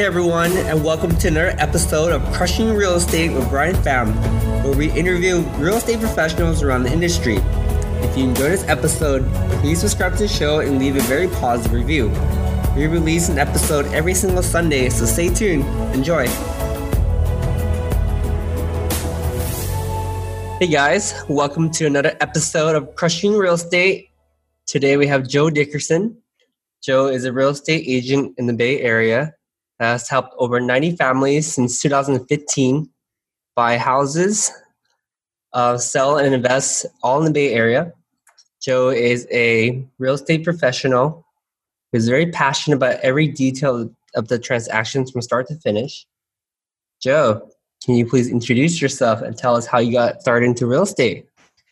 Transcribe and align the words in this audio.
Hey 0.00 0.06
everyone, 0.06 0.56
and 0.56 0.82
welcome 0.82 1.14
to 1.14 1.28
another 1.28 1.54
episode 1.58 2.10
of 2.10 2.24
Crushing 2.32 2.72
Real 2.72 2.94
Estate 2.94 3.32
with 3.32 3.46
Brian 3.50 3.76
Pham, 3.76 4.14
where 4.64 4.74
we 4.74 4.90
interview 4.92 5.40
real 5.58 5.74
estate 5.74 6.00
professionals 6.00 6.62
around 6.62 6.84
the 6.84 6.90
industry. 6.90 7.36
If 7.36 8.16
you 8.16 8.24
enjoyed 8.24 8.50
this 8.50 8.64
episode, 8.66 9.30
please 9.60 9.80
subscribe 9.80 10.12
to 10.12 10.20
the 10.20 10.28
show 10.28 10.60
and 10.60 10.78
leave 10.78 10.96
a 10.96 11.00
very 11.00 11.28
positive 11.28 11.74
review. 11.74 12.08
We 12.74 12.86
release 12.86 13.28
an 13.28 13.38
episode 13.38 13.92
every 13.92 14.14
single 14.14 14.42
Sunday, 14.42 14.88
so 14.88 15.04
stay 15.04 15.28
tuned. 15.28 15.64
Enjoy. 15.94 16.26
Hey 20.60 20.68
guys, 20.68 21.12
welcome 21.28 21.70
to 21.72 21.84
another 21.84 22.16
episode 22.22 22.74
of 22.74 22.94
Crushing 22.94 23.34
Real 23.34 23.52
Estate. 23.52 24.08
Today 24.66 24.96
we 24.96 25.06
have 25.08 25.28
Joe 25.28 25.50
Dickerson. 25.50 26.16
Joe 26.82 27.08
is 27.08 27.26
a 27.26 27.34
real 27.34 27.50
estate 27.50 27.84
agent 27.86 28.36
in 28.38 28.46
the 28.46 28.54
Bay 28.54 28.80
Area 28.80 29.34
has 29.80 30.08
helped 30.08 30.34
over 30.38 30.60
90 30.60 30.96
families 30.96 31.52
since 31.52 31.80
2015 31.80 32.88
buy 33.56 33.78
houses, 33.78 34.52
uh, 35.52 35.76
sell, 35.76 36.18
and 36.18 36.34
invest 36.34 36.86
all 37.02 37.18
in 37.18 37.24
the 37.24 37.32
Bay 37.32 37.52
Area. 37.52 37.92
Joe 38.62 38.90
is 38.90 39.26
a 39.30 39.84
real 39.98 40.14
estate 40.14 40.44
professional 40.44 41.26
who's 41.92 42.08
very 42.08 42.30
passionate 42.30 42.76
about 42.76 43.00
every 43.00 43.26
detail 43.26 43.90
of 44.14 44.28
the 44.28 44.38
transactions 44.38 45.10
from 45.10 45.22
start 45.22 45.48
to 45.48 45.56
finish. 45.56 46.06
Joe, 47.00 47.50
can 47.84 47.94
you 47.94 48.06
please 48.06 48.28
introduce 48.28 48.80
yourself 48.82 49.22
and 49.22 49.36
tell 49.36 49.56
us 49.56 49.66
how 49.66 49.78
you 49.78 49.92
got 49.92 50.20
started 50.20 50.46
into 50.46 50.66
real 50.66 50.82
estate? 50.82 51.26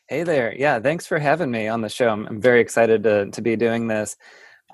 Hey 0.08 0.22
there. 0.22 0.54
Yeah, 0.56 0.80
thanks 0.80 1.06
for 1.06 1.18
having 1.18 1.50
me 1.50 1.68
on 1.68 1.82
the 1.82 1.90
show. 1.90 2.08
I'm, 2.08 2.26
I'm 2.26 2.40
very 2.40 2.62
excited 2.62 3.02
to, 3.02 3.30
to 3.30 3.42
be 3.42 3.56
doing 3.56 3.88
this. 3.88 4.16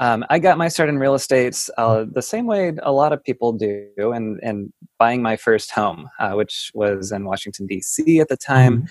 Um, 0.00 0.24
I 0.28 0.38
got 0.40 0.58
my 0.58 0.68
start 0.68 0.88
in 0.88 0.98
real 0.98 1.14
estate 1.14 1.68
uh, 1.78 2.04
the 2.10 2.22
same 2.22 2.46
way 2.46 2.72
a 2.82 2.90
lot 2.90 3.12
of 3.12 3.22
people 3.22 3.52
do, 3.52 3.88
and 3.96 4.40
and 4.42 4.72
buying 4.98 5.22
my 5.22 5.36
first 5.36 5.70
home, 5.70 6.08
uh, 6.18 6.32
which 6.32 6.72
was 6.74 7.12
in 7.12 7.24
Washington 7.24 7.66
D.C. 7.66 8.18
at 8.18 8.28
the 8.28 8.36
time, 8.36 8.78
mm-hmm. 8.78 8.86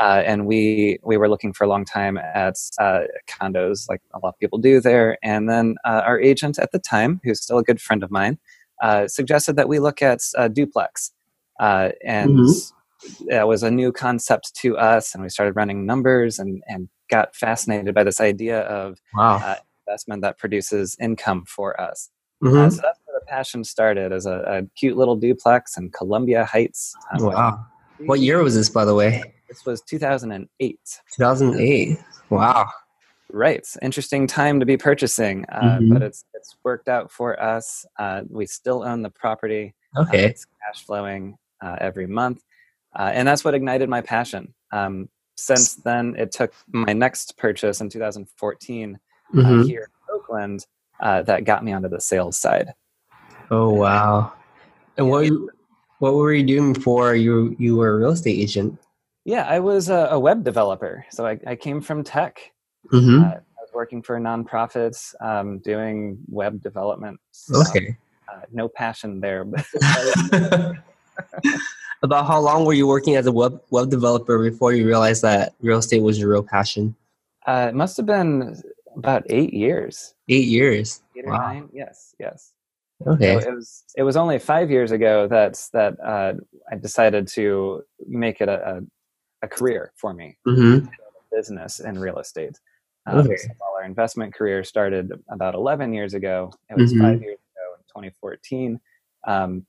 uh, 0.00 0.22
and 0.24 0.46
we 0.46 0.98
we 1.02 1.16
were 1.16 1.28
looking 1.28 1.52
for 1.52 1.64
a 1.64 1.68
long 1.68 1.84
time 1.84 2.18
at 2.18 2.54
uh, 2.78 3.00
condos, 3.28 3.88
like 3.88 4.00
a 4.14 4.20
lot 4.20 4.28
of 4.28 4.38
people 4.38 4.58
do 4.58 4.80
there. 4.80 5.18
And 5.24 5.48
then 5.48 5.74
uh, 5.84 6.02
our 6.04 6.20
agent 6.20 6.60
at 6.60 6.70
the 6.70 6.78
time, 6.78 7.20
who's 7.24 7.42
still 7.42 7.58
a 7.58 7.64
good 7.64 7.80
friend 7.80 8.04
of 8.04 8.12
mine, 8.12 8.38
uh, 8.80 9.08
suggested 9.08 9.56
that 9.56 9.68
we 9.68 9.80
look 9.80 10.02
at 10.02 10.20
duplex, 10.52 11.12
and. 11.58 12.30
Mm-hmm. 12.30 12.70
That 13.28 13.46
was 13.46 13.62
a 13.62 13.70
new 13.70 13.92
concept 13.92 14.54
to 14.62 14.78
us, 14.78 15.12
and 15.12 15.22
we 15.22 15.28
started 15.28 15.56
running 15.56 15.84
numbers 15.84 16.38
and, 16.38 16.62
and 16.68 16.88
got 17.10 17.36
fascinated 17.36 17.94
by 17.94 18.02
this 18.02 18.18
idea 18.18 18.60
of 18.60 18.98
wow 19.12 19.56
investment 19.86 20.22
that 20.22 20.38
produces 20.38 20.96
income 21.00 21.44
for 21.46 21.80
us. 21.80 22.10
Uh, 22.42 22.48
mm-hmm. 22.48 22.58
Uh, 22.58 22.70
so 22.70 22.80
that's 22.82 23.00
where 23.04 23.18
the 23.18 23.26
passion 23.26 23.64
started 23.64 24.12
as 24.12 24.26
a, 24.26 24.42
a 24.46 24.62
cute 24.76 24.96
little 24.96 25.16
duplex 25.16 25.76
in 25.76 25.90
Columbia 25.90 26.44
Heights. 26.44 26.94
Um, 27.12 27.26
wow. 27.26 27.66
What 27.98 28.20
year 28.20 28.42
was 28.42 28.54
this, 28.54 28.68
by 28.68 28.84
the 28.84 28.94
way? 28.94 29.34
This 29.48 29.64
was 29.64 29.80
2008. 29.82 30.78
2008. 31.16 31.98
Wow. 32.30 32.68
Right. 33.30 33.66
Interesting 33.82 34.26
time 34.26 34.60
to 34.60 34.66
be 34.66 34.76
purchasing, 34.76 35.44
uh, 35.50 35.60
mm-hmm. 35.60 35.92
but 35.92 36.02
it's 36.02 36.24
it's 36.34 36.56
worked 36.64 36.88
out 36.88 37.10
for 37.10 37.40
us. 37.40 37.86
Uh, 37.98 38.22
we 38.28 38.46
still 38.46 38.82
own 38.84 39.02
the 39.02 39.10
property. 39.10 39.74
Uh, 39.96 40.02
okay. 40.02 40.24
it's 40.24 40.44
cash 40.44 40.84
flowing 40.84 41.36
uh, 41.62 41.76
every 41.80 42.06
month. 42.06 42.42
and 42.96 43.26
that's 43.26 43.44
what 43.44 43.54
ignited 43.54 43.88
my 43.88 44.00
passion. 44.00 44.54
Um, 44.72 45.08
since 45.36 45.74
then, 45.76 46.14
it 46.16 46.32
took 46.32 46.52
my 46.68 46.92
next 46.92 47.36
purchase 47.36 47.80
in 47.80 47.88
2014 47.88 48.94
uh, 48.94 48.98
mm-hmm. 49.32 49.60
uh, 49.60 49.64
here 49.64 49.88
in 49.88 50.14
Oakland 50.14 50.66
uh, 51.00 51.22
that 51.22 51.44
got 51.44 51.64
me 51.64 51.72
onto 51.72 51.88
the 51.88 52.00
sales 52.00 52.36
side. 52.36 52.74
Oh 53.50 53.70
wow! 53.70 54.32
And 54.96 55.08
what 55.08 55.30
what 55.98 56.14
were 56.14 56.32
you 56.32 56.44
doing 56.44 56.72
before 56.72 57.14
you 57.14 57.54
you 57.58 57.76
were 57.76 57.94
a 57.94 57.98
real 57.98 58.10
estate 58.10 58.38
agent? 58.38 58.78
Yeah, 59.24 59.46
I 59.48 59.58
was 59.58 59.88
a, 59.88 60.08
a 60.10 60.18
web 60.18 60.44
developer, 60.44 61.06
so 61.10 61.26
I, 61.26 61.38
I 61.46 61.56
came 61.56 61.80
from 61.80 62.04
tech. 62.04 62.52
Mm-hmm. 62.92 63.24
Uh, 63.24 63.28
I 63.28 63.60
was 63.60 63.70
working 63.72 64.02
for 64.02 64.18
nonprofits, 64.20 65.14
um, 65.22 65.60
doing 65.60 66.18
web 66.28 66.60
development. 66.60 67.18
So, 67.30 67.62
okay. 67.62 67.96
Uh, 68.30 68.40
no 68.52 68.68
passion 68.68 69.20
there, 69.20 69.44
but. 69.44 69.64
About 72.02 72.26
how 72.26 72.38
long 72.38 72.66
were 72.66 72.74
you 72.74 72.86
working 72.86 73.16
as 73.16 73.24
a 73.24 73.32
web 73.32 73.62
web 73.70 73.88
developer 73.88 74.38
before 74.38 74.74
you 74.74 74.86
realized 74.86 75.22
that 75.22 75.54
real 75.62 75.78
estate 75.78 76.02
was 76.02 76.18
your 76.18 76.28
real 76.30 76.42
passion? 76.42 76.94
Uh, 77.46 77.68
it 77.70 77.74
must 77.74 77.96
have 77.96 78.04
been 78.04 78.62
about 79.04 79.24
eight 79.30 79.54
years. 79.54 80.14
Eight 80.28 80.46
years. 80.46 81.02
Eight 81.16 81.24
or 81.26 81.32
wow. 81.32 81.38
nine. 81.38 81.68
Yes. 81.72 82.14
Yes. 82.18 82.52
Okay. 83.06 83.40
So 83.40 83.48
it 83.48 83.54
was 83.54 83.84
it 83.96 84.02
was 84.02 84.16
only 84.16 84.38
five 84.38 84.70
years 84.70 84.92
ago 84.92 85.28
that 85.28 85.60
that 85.72 85.98
uh, 86.00 86.34
I 86.70 86.76
decided 86.76 87.28
to 87.28 87.82
make 88.06 88.40
it 88.40 88.48
a, 88.48 88.76
a, 88.76 88.80
a 89.42 89.48
career 89.48 89.92
for 89.96 90.14
me. 90.14 90.36
Mm-hmm. 90.46 90.86
Business 91.32 91.80
in 91.80 91.98
real 91.98 92.18
estate. 92.18 92.58
Um, 93.06 93.18
okay. 93.18 93.36
So 93.36 93.50
our 93.76 93.84
investment 93.84 94.34
career 94.34 94.64
started 94.64 95.12
about 95.28 95.54
11 95.54 95.92
years 95.92 96.14
ago, 96.14 96.52
it 96.70 96.76
was 96.76 96.92
mm-hmm. 96.92 97.02
five 97.02 97.20
years 97.20 97.38
ago 97.38 97.74
in 97.76 98.02
2014. 98.02 98.80
Um, 99.26 99.66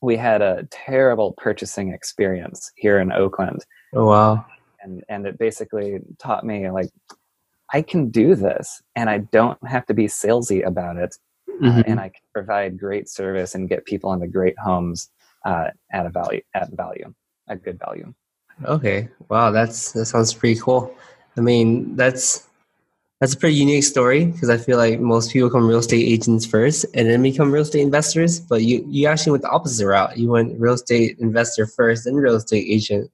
we 0.00 0.16
had 0.16 0.40
a 0.40 0.66
terrible 0.70 1.32
purchasing 1.36 1.92
experience 1.92 2.72
here 2.76 3.00
in 3.00 3.12
Oakland. 3.12 3.64
Oh 3.94 4.06
wow! 4.06 4.46
And 4.82 5.04
and 5.08 5.26
it 5.26 5.38
basically 5.38 5.98
taught 6.18 6.44
me 6.44 6.70
like 6.70 6.88
I 7.72 7.82
can 7.82 8.10
do 8.10 8.34
this 8.34 8.82
and 8.96 9.08
I 9.08 9.18
don't 9.18 9.58
have 9.66 9.86
to 9.86 9.94
be 9.94 10.06
salesy 10.06 10.66
about 10.66 10.96
it. 10.96 11.16
Mm-hmm. 11.48 11.78
Uh, 11.78 11.82
and 11.86 12.00
I 12.00 12.08
can 12.08 12.22
provide 12.32 12.78
great 12.78 13.08
service 13.08 13.54
and 13.54 13.68
get 13.68 13.84
people 13.84 14.12
into 14.12 14.26
great 14.26 14.58
homes 14.58 15.10
uh, 15.44 15.68
at 15.92 16.06
a 16.06 16.10
value, 16.10 16.40
at 16.54 16.72
a 16.72 16.76
value, 16.76 17.12
at 17.48 17.62
good 17.62 17.78
value. 17.78 18.12
Okay. 18.64 19.08
Wow. 19.28 19.50
That's, 19.50 19.92
that 19.92 20.06
sounds 20.06 20.34
pretty 20.34 20.60
cool. 20.60 20.94
I 21.36 21.40
mean, 21.40 21.96
that's, 21.96 22.46
that's 23.20 23.34
a 23.34 23.36
pretty 23.36 23.56
unique 23.56 23.84
story 23.84 24.24
because 24.24 24.48
I 24.48 24.56
feel 24.56 24.78
like 24.78 24.98
most 24.98 25.30
people 25.32 25.50
come 25.50 25.68
real 25.68 25.78
estate 25.78 26.08
agents 26.08 26.46
first 26.46 26.86
and 26.94 27.08
then 27.08 27.22
become 27.22 27.52
real 27.52 27.62
estate 27.62 27.82
investors. 27.82 28.40
But 28.40 28.62
you, 28.62 28.84
you 28.88 29.06
actually 29.06 29.32
went 29.32 29.42
the 29.42 29.50
opposite 29.50 29.86
route. 29.86 30.16
You 30.16 30.30
went 30.30 30.58
real 30.58 30.74
estate 30.74 31.18
investor 31.18 31.66
first, 31.66 32.04
then 32.04 32.14
real 32.14 32.36
estate 32.36 32.66
agent. 32.68 33.10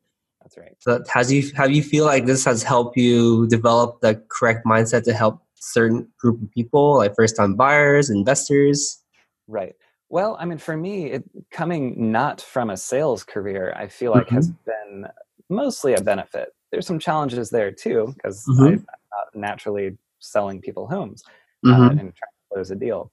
That's 0.56 0.66
right. 0.66 0.76
So 0.80 1.12
has 1.12 1.32
you 1.32 1.50
have 1.54 1.70
you 1.70 1.82
feel 1.82 2.04
like 2.04 2.26
this 2.26 2.44
has 2.44 2.62
helped 2.62 2.96
you 2.96 3.46
develop 3.48 4.00
the 4.00 4.22
correct 4.28 4.64
mindset 4.66 5.04
to 5.04 5.12
help 5.12 5.42
certain 5.54 6.08
group 6.18 6.42
of 6.42 6.50
people, 6.52 6.98
like 6.98 7.14
first 7.14 7.36
time 7.36 7.54
buyers, 7.54 8.10
investors? 8.10 9.02
Right. 9.46 9.74
Well, 10.08 10.36
I 10.38 10.44
mean, 10.44 10.58
for 10.58 10.76
me, 10.76 11.06
it, 11.06 11.24
coming 11.50 12.12
not 12.12 12.40
from 12.40 12.70
a 12.70 12.76
sales 12.76 13.24
career, 13.24 13.74
I 13.76 13.88
feel 13.88 14.12
like 14.12 14.26
mm-hmm. 14.26 14.36
has 14.36 14.50
been 14.50 15.06
mostly 15.48 15.94
a 15.94 16.00
benefit. 16.00 16.50
There's 16.70 16.86
some 16.86 16.98
challenges 16.98 17.50
there 17.50 17.72
too, 17.72 18.12
because 18.14 18.44
mm-hmm. 18.46 18.64
I'm 18.64 18.86
not 19.12 19.34
naturally 19.34 19.98
selling 20.20 20.60
people 20.60 20.86
homes 20.86 21.22
uh, 21.64 21.68
mm-hmm. 21.68 21.82
uh, 21.82 21.88
and 21.90 21.98
trying 21.98 22.10
to 22.12 22.54
close 22.54 22.70
a 22.70 22.76
deal. 22.76 23.10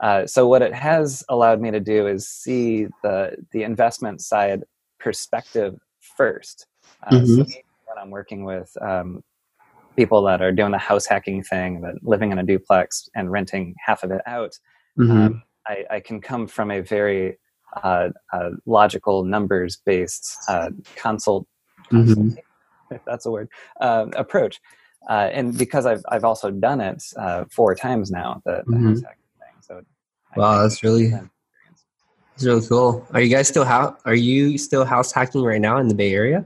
Uh, 0.00 0.26
so 0.26 0.46
what 0.46 0.62
it 0.62 0.72
has 0.72 1.24
allowed 1.28 1.60
me 1.60 1.72
to 1.72 1.80
do 1.80 2.06
is 2.06 2.28
see 2.28 2.86
the 3.02 3.36
the 3.50 3.64
investment 3.64 4.20
side 4.20 4.62
perspective 5.00 5.76
first. 6.00 6.66
Uh, 7.06 7.10
mm-hmm. 7.10 7.42
So 7.42 7.58
when 7.86 7.98
I'm 8.00 8.10
working 8.10 8.44
with 8.44 8.70
um, 8.80 9.22
people 9.96 10.22
that 10.22 10.40
are 10.42 10.52
doing 10.52 10.72
the 10.72 10.78
house 10.78 11.06
hacking 11.06 11.42
thing, 11.42 11.80
that 11.82 11.94
living 12.02 12.32
in 12.32 12.38
a 12.38 12.42
duplex 12.42 13.08
and 13.14 13.30
renting 13.30 13.74
half 13.84 14.02
of 14.02 14.10
it 14.10 14.20
out, 14.26 14.52
mm-hmm. 14.98 15.10
um, 15.10 15.42
I, 15.66 15.84
I, 15.90 16.00
can 16.00 16.20
come 16.20 16.46
from 16.46 16.70
a 16.70 16.80
very 16.80 17.38
uh, 17.82 18.10
uh, 18.32 18.50
logical, 18.66 19.24
numbers 19.24 19.76
based 19.84 20.36
uh, 20.48 20.70
consult, 20.96 21.46
mm-hmm. 21.92 22.30
if 22.90 23.04
that's 23.04 23.26
a 23.26 23.30
word, 23.30 23.48
uh, 23.80 24.06
approach. 24.16 24.60
Uh, 25.08 25.30
and 25.32 25.56
because 25.56 25.86
I've 25.86 26.02
I've 26.08 26.24
also 26.24 26.50
done 26.50 26.80
it 26.80 27.02
four 27.50 27.74
times 27.74 28.10
now, 28.10 28.42
the, 28.44 28.62
the 28.66 28.78
house 28.78 29.00
hacking 29.00 29.22
thing. 29.38 29.54
So 29.60 29.82
wow, 30.36 30.62
that's 30.62 30.82
really 30.82 31.12
it's 32.38 32.44
really 32.44 32.66
cool. 32.68 33.06
Are 33.12 33.20
you 33.20 33.34
guys 33.34 33.48
still 33.48 33.64
house? 33.64 34.00
Are 34.04 34.14
you 34.14 34.58
still 34.58 34.84
house 34.84 35.12
hacking 35.12 35.42
right 35.42 35.60
now 35.60 35.78
in 35.78 35.88
the 35.88 35.94
Bay 35.94 36.12
Area? 36.12 36.44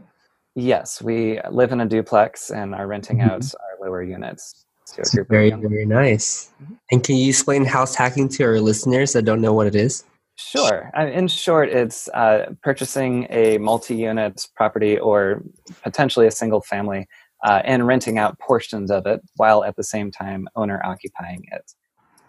Yes, 0.54 1.00
we 1.00 1.40
live 1.50 1.72
in 1.72 1.81
a 1.81 1.87
duplex 1.87 2.50
and 2.50 2.75
are 2.75 2.87
renting 2.87 3.19
mm-hmm. 3.19 3.31
out 3.31 3.54
our 3.54 3.87
lower 3.87 4.02
units. 4.02 4.64
To 4.94 5.25
very 5.25 5.50
very 5.50 5.87
nice. 5.87 6.50
Mm-hmm. 6.62 6.75
And 6.90 7.04
can 7.04 7.16
you 7.16 7.31
explain 7.31 7.64
house 7.64 7.94
hacking 7.94 8.28
to 8.31 8.44
our 8.44 8.60
listeners 8.60 9.14
that 9.14 9.22
don't 9.22 9.40
know 9.40 9.54
what 9.54 9.66
it 9.66 9.75
is? 9.75 10.04
Sure. 10.37 10.90
In 10.99 11.28
short, 11.28 11.69
it's 11.69 12.08
uh, 12.08 12.52
purchasing 12.62 13.26
a 13.31 13.58
multi-unit 13.58 14.46
property 14.54 14.99
or 14.99 15.43
potentially 15.82 16.26
a 16.26 16.31
single 16.31 16.60
family 16.60 17.06
uh, 17.44 17.62
and 17.64 17.87
renting 17.87 18.19
out 18.19 18.38
portions 18.38 18.90
of 18.90 19.06
it 19.06 19.20
while 19.37 19.64
at 19.64 19.76
the 19.76 19.84
same 19.84 20.10
time 20.10 20.48
owner 20.56 20.81
occupying 20.84 21.44
it. 21.52 21.72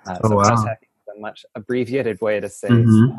Uh, 0.06 0.18
oh, 0.24 0.30
so 0.30 0.36
wow. 0.36 0.44
house 0.44 0.66
hacking 0.66 0.90
is 0.96 1.16
a 1.18 1.20
much 1.20 1.46
abbreviated 1.56 2.22
way 2.22 2.40
to 2.40 2.50
say 2.50 2.70
mm-hmm. 2.70 3.18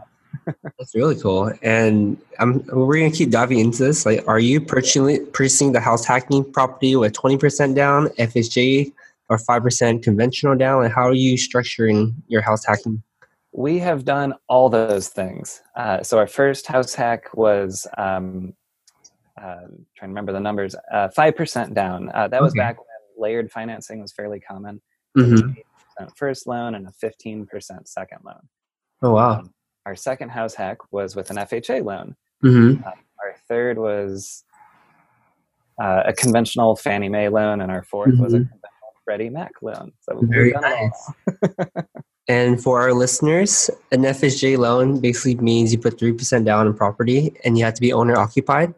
That's 0.79 0.95
really 0.95 1.17
cool. 1.17 1.53
And 1.63 2.17
I'm, 2.39 2.65
we're 2.67 2.97
going 2.99 3.11
to 3.11 3.17
keep 3.17 3.31
diving 3.31 3.59
into 3.59 3.85
this. 3.85 4.05
Like, 4.07 4.27
are 4.29 4.39
you 4.39 4.61
purchasing, 4.61 5.27
purchasing 5.33 5.73
the 5.73 5.81
house 5.81 6.05
hacking 6.05 6.51
property 6.53 6.97
with 6.97 7.13
20% 7.15 7.75
down, 7.75 8.09
FHA, 8.19 8.93
or 9.29 9.39
5% 9.39 10.03
conventional 10.03 10.57
down? 10.57 10.85
And 10.85 10.93
how 10.93 11.09
are 11.09 11.15
you 11.15 11.37
structuring 11.37 12.15
your 12.29 12.43
house 12.43 12.65
hacking 12.65 13.03
We 13.53 13.79
have 13.79 14.05
done 14.05 14.35
all 14.49 14.69
those 14.69 15.09
things. 15.09 15.63
Uh, 15.77 16.03
so 16.03 16.19
our 16.19 16.27
first 16.27 16.67
house 16.67 16.95
hack 16.95 17.35
was 17.35 17.87
um, 17.97 18.53
uh, 19.41 19.67
trying 19.97 20.09
to 20.11 20.15
remember 20.15 20.33
the 20.33 20.41
numbers. 20.41 20.75
Uh, 20.93 21.09
five 21.09 21.37
percent 21.37 21.75
down. 21.75 22.11
Uh, 22.15 22.29
that 22.29 22.43
was 22.43 22.53
Okay. 22.53 22.61
back 22.61 22.77
when 22.79 22.87
layered 23.31 23.51
financing 23.51 24.01
was 24.01 24.13
fairly 24.13 24.41
common. 24.41 24.81
Mm-hmm. 25.17 25.51
8% 26.03 26.17
first 26.17 26.47
loan 26.49 26.75
and 26.75 26.87
a 26.89 26.93
fifteen 26.93 27.47
percent 27.47 27.89
second 27.89 28.19
loan. 28.25 28.49
Oh 29.03 29.13
wow. 29.13 29.41
Um, 29.41 29.55
our 29.87 29.95
second 29.95 30.31
house 30.31 30.55
hack 30.55 30.79
was 30.93 31.15
with 31.15 31.31
an 31.31 31.37
FHA 31.37 31.85
loan. 31.85 32.17
Mm-hmm. 32.43 32.83
Our 32.85 33.35
third 33.49 33.79
was 33.79 34.45
uh, 35.81 36.05
a 36.07 36.13
conventional 36.13 36.77
Fannie 36.77 37.09
Mae 37.09 37.29
loan, 37.29 37.61
and 37.61 37.71
our 37.71 37.83
4th 37.83 38.19
was 38.21 38.33
a 38.33 38.39
Mhm. 38.39 38.49
conventional 38.49 38.93
Freddie 39.05 39.31
Mac 39.31 39.53
loan. 39.61 39.93
So 40.01 40.21
Very 40.23 40.53
done 40.53 40.65
it 40.65 40.73
all. 40.73 41.15
nice. 41.27 41.85
And 42.27 42.63
for 42.63 42.81
our 42.81 42.95
listeners, 42.95 43.69
an 43.93 44.01
FHA 44.07 44.57
loan 44.57 44.99
basically 44.99 45.35
means 45.35 45.73
you 45.75 45.79
put 45.79 45.99
3% 45.99 46.47
down 46.47 46.67
on 46.67 46.73
property 46.75 47.37
and 47.45 47.59
you 47.59 47.67
have 47.67 47.75
to 47.75 47.83
be 47.83 47.93
owner 47.93 48.17
occupied. 48.17 48.73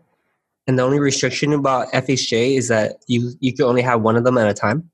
And 0.67 0.77
the 0.77 0.83
only 0.83 0.99
restriction 0.99 1.53
about 1.53 1.87
FHA 1.93 2.57
is 2.57 2.67
that 2.67 2.97
you, 3.07 3.35
you 3.39 3.53
can 3.53 3.67
only 3.67 3.83
have 3.83 4.01
one 4.03 4.17
of 4.17 4.25
them 4.25 4.37
at 4.37 4.49
a 4.49 4.53
time. 4.53 4.91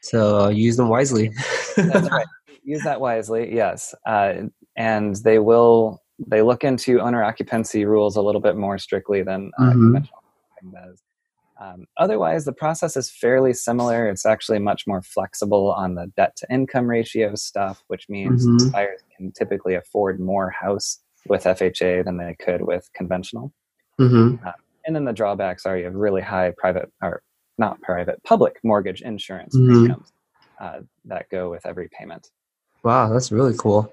So 0.00 0.48
use 0.48 0.78
them 0.78 0.88
wisely. 0.88 1.32
That's 1.76 2.10
right. 2.10 2.26
Use 2.64 2.82
that 2.84 2.98
wisely, 3.00 3.54
yes. 3.54 3.94
Uh, 4.06 4.34
and 4.80 5.16
they 5.16 5.38
will 5.38 6.02
they 6.32 6.42
look 6.42 6.64
into 6.64 7.00
owner 7.00 7.22
occupancy 7.22 7.84
rules 7.84 8.16
a 8.16 8.22
little 8.22 8.40
bit 8.40 8.56
more 8.56 8.78
strictly 8.78 9.22
than 9.22 9.50
uh, 9.58 9.62
Mhm. 9.70 9.72
conventional 9.72 10.22
housing 10.62 10.70
does. 10.72 11.02
Um, 11.60 11.84
otherwise, 11.98 12.44
the 12.44 12.52
process 12.52 12.96
is 12.96 13.10
fairly 13.10 13.52
similar. 13.52 14.08
It's 14.08 14.24
actually 14.26 14.58
much 14.58 14.86
more 14.86 15.02
flexible 15.02 15.72
on 15.72 15.94
the 15.94 16.06
debt 16.16 16.32
to 16.36 16.46
income 16.50 16.86
ratio 16.88 17.34
stuff, 17.34 17.82
which 17.88 18.06
means 18.08 18.46
Mhm. 18.46 18.72
buyers 18.72 19.02
can 19.16 19.32
typically 19.32 19.74
afford 19.74 20.20
more 20.20 20.50
house 20.50 20.98
with 21.26 21.46
FHA 21.46 22.02
than 22.02 22.16
they 22.16 22.34
could 22.44 22.62
with 22.62 22.88
conventional. 22.94 23.52
hmm 23.98 24.36
And 24.86 24.96
then 24.96 25.04
the 25.04 25.12
drawbacks 25.12 25.66
are 25.66 25.76
you 25.76 25.84
have 25.84 25.94
really 25.94 26.22
high 26.22 26.52
private 26.56 26.90
or 27.02 27.22
not 27.58 27.80
private, 27.82 28.22
public 28.24 28.54
mortgage 28.64 29.02
insurance 29.02 29.54
Mhm. 29.54 29.66
premiums 29.66 30.12
uh, 30.58 30.80
that 31.04 31.28
go 31.30 31.50
with 31.50 31.66
every 31.66 31.88
payment. 31.98 32.30
Wow, 32.82 33.12
that's 33.12 33.30
really 33.30 33.54
cool. 33.58 33.92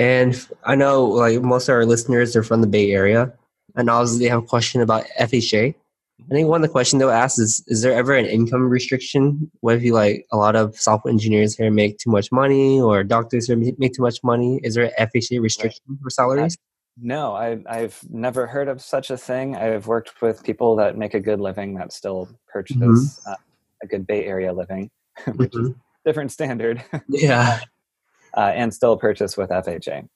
And 0.00 0.34
I 0.64 0.74
know 0.76 1.04
like 1.04 1.42
most 1.42 1.68
of 1.68 1.74
our 1.74 1.84
listeners 1.84 2.34
are 2.34 2.42
from 2.42 2.62
the 2.62 2.66
Bay 2.66 2.90
Area, 2.92 3.30
and 3.76 3.90
obviously 3.90 4.24
they 4.24 4.30
have 4.30 4.42
a 4.44 4.46
question 4.46 4.80
about 4.80 5.04
FHA. 5.20 5.74
I 6.30 6.34
think 6.34 6.48
one 6.48 6.62
of 6.62 6.68
the 6.68 6.72
questions 6.72 7.00
they'll 7.00 7.10
ask 7.10 7.38
is: 7.38 7.62
Is 7.66 7.82
there 7.82 7.92
ever 7.92 8.14
an 8.14 8.24
income 8.24 8.68
restriction? 8.70 9.50
What 9.60 9.76
if 9.76 9.82
you 9.82 9.92
like 9.92 10.24
a 10.32 10.38
lot 10.38 10.56
of 10.56 10.74
software 10.76 11.12
engineers 11.12 11.54
here 11.56 11.70
make 11.70 11.98
too 11.98 12.10
much 12.10 12.32
money, 12.32 12.80
or 12.80 13.04
doctors 13.04 13.46
here 13.46 13.56
make 13.56 13.92
too 13.92 14.02
much 14.02 14.18
money? 14.24 14.58
Is 14.62 14.74
there 14.74 14.84
an 14.84 15.08
FHA 15.08 15.40
restriction 15.42 15.82
for 16.02 16.08
salaries? 16.08 16.56
No, 17.02 17.34
I, 17.34 17.58
I've 17.68 17.98
never 18.10 18.46
heard 18.46 18.68
of 18.68 18.80
such 18.82 19.10
a 19.10 19.16
thing. 19.18 19.54
I've 19.56 19.86
worked 19.86 20.20
with 20.22 20.42
people 20.44 20.76
that 20.76 20.96
make 20.96 21.12
a 21.14 21.20
good 21.20 21.40
living 21.40 21.74
that 21.74 21.92
still 21.92 22.28
purchase 22.48 22.76
Mm-hmm. 22.78 23.30
uh, 23.30 23.36
a 23.82 23.86
good 23.86 24.06
Bay 24.06 24.24
Area 24.24 24.52
living, 24.52 24.90
which 25.36 25.54
is 25.54 25.68
Mhm. 25.70 25.74
different 26.06 26.32
standard, 26.32 26.82
Yeah. 27.08 27.60
Uh, 28.36 28.52
and 28.54 28.72
still 28.72 28.96
purchase 28.96 29.36
with 29.36 29.50
FHA. 29.50 30.08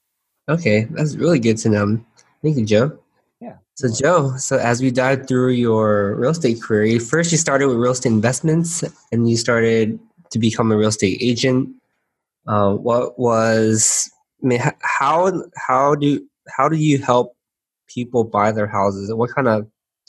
Okay, 0.49 0.85
that's 0.91 1.17
really 1.17 1.39
good 1.39 1.57
to 1.59 1.69
know. 1.69 2.05
Thank 2.43 2.59
you, 2.59 2.67
Joe. 2.67 2.99
Yeah. 3.41 3.57
So, 3.75 3.89
Joe, 3.91 4.37
so 4.37 4.59
as 4.59 4.83
we 4.83 4.91
dive 4.91 5.27
through 5.27 5.51
your 5.51 6.17
real 6.17 6.31
estate 6.31 6.63
career, 6.63 7.01
first 7.01 7.33
you 7.33 7.39
started 7.39 7.69
with 7.69 7.77
real 7.77 7.93
estate 7.93 8.13
investments 8.13 8.85
and 9.11 9.29
you 9.29 9.37
started 9.37 9.99
to 10.31 10.39
become 10.39 10.71
a 10.71 10.77
real 10.77 10.89
estate 10.89 11.19
agent. 11.21 11.71
Uh, 12.47 12.75
what 12.75 13.19
was, 13.19 14.11
I 14.43 14.47
mean, 14.47 14.61
how, 14.83 15.43
how 15.57 15.95
do, 15.95 16.27
how 16.49 16.69
do 16.69 16.77
you 16.77 16.99
help 16.99 17.37
people 17.89 18.25
buy 18.25 18.53
their 18.53 18.67
houses? 18.67 19.13
What 19.15 19.31
kind 19.31 19.49
of, 19.49 19.67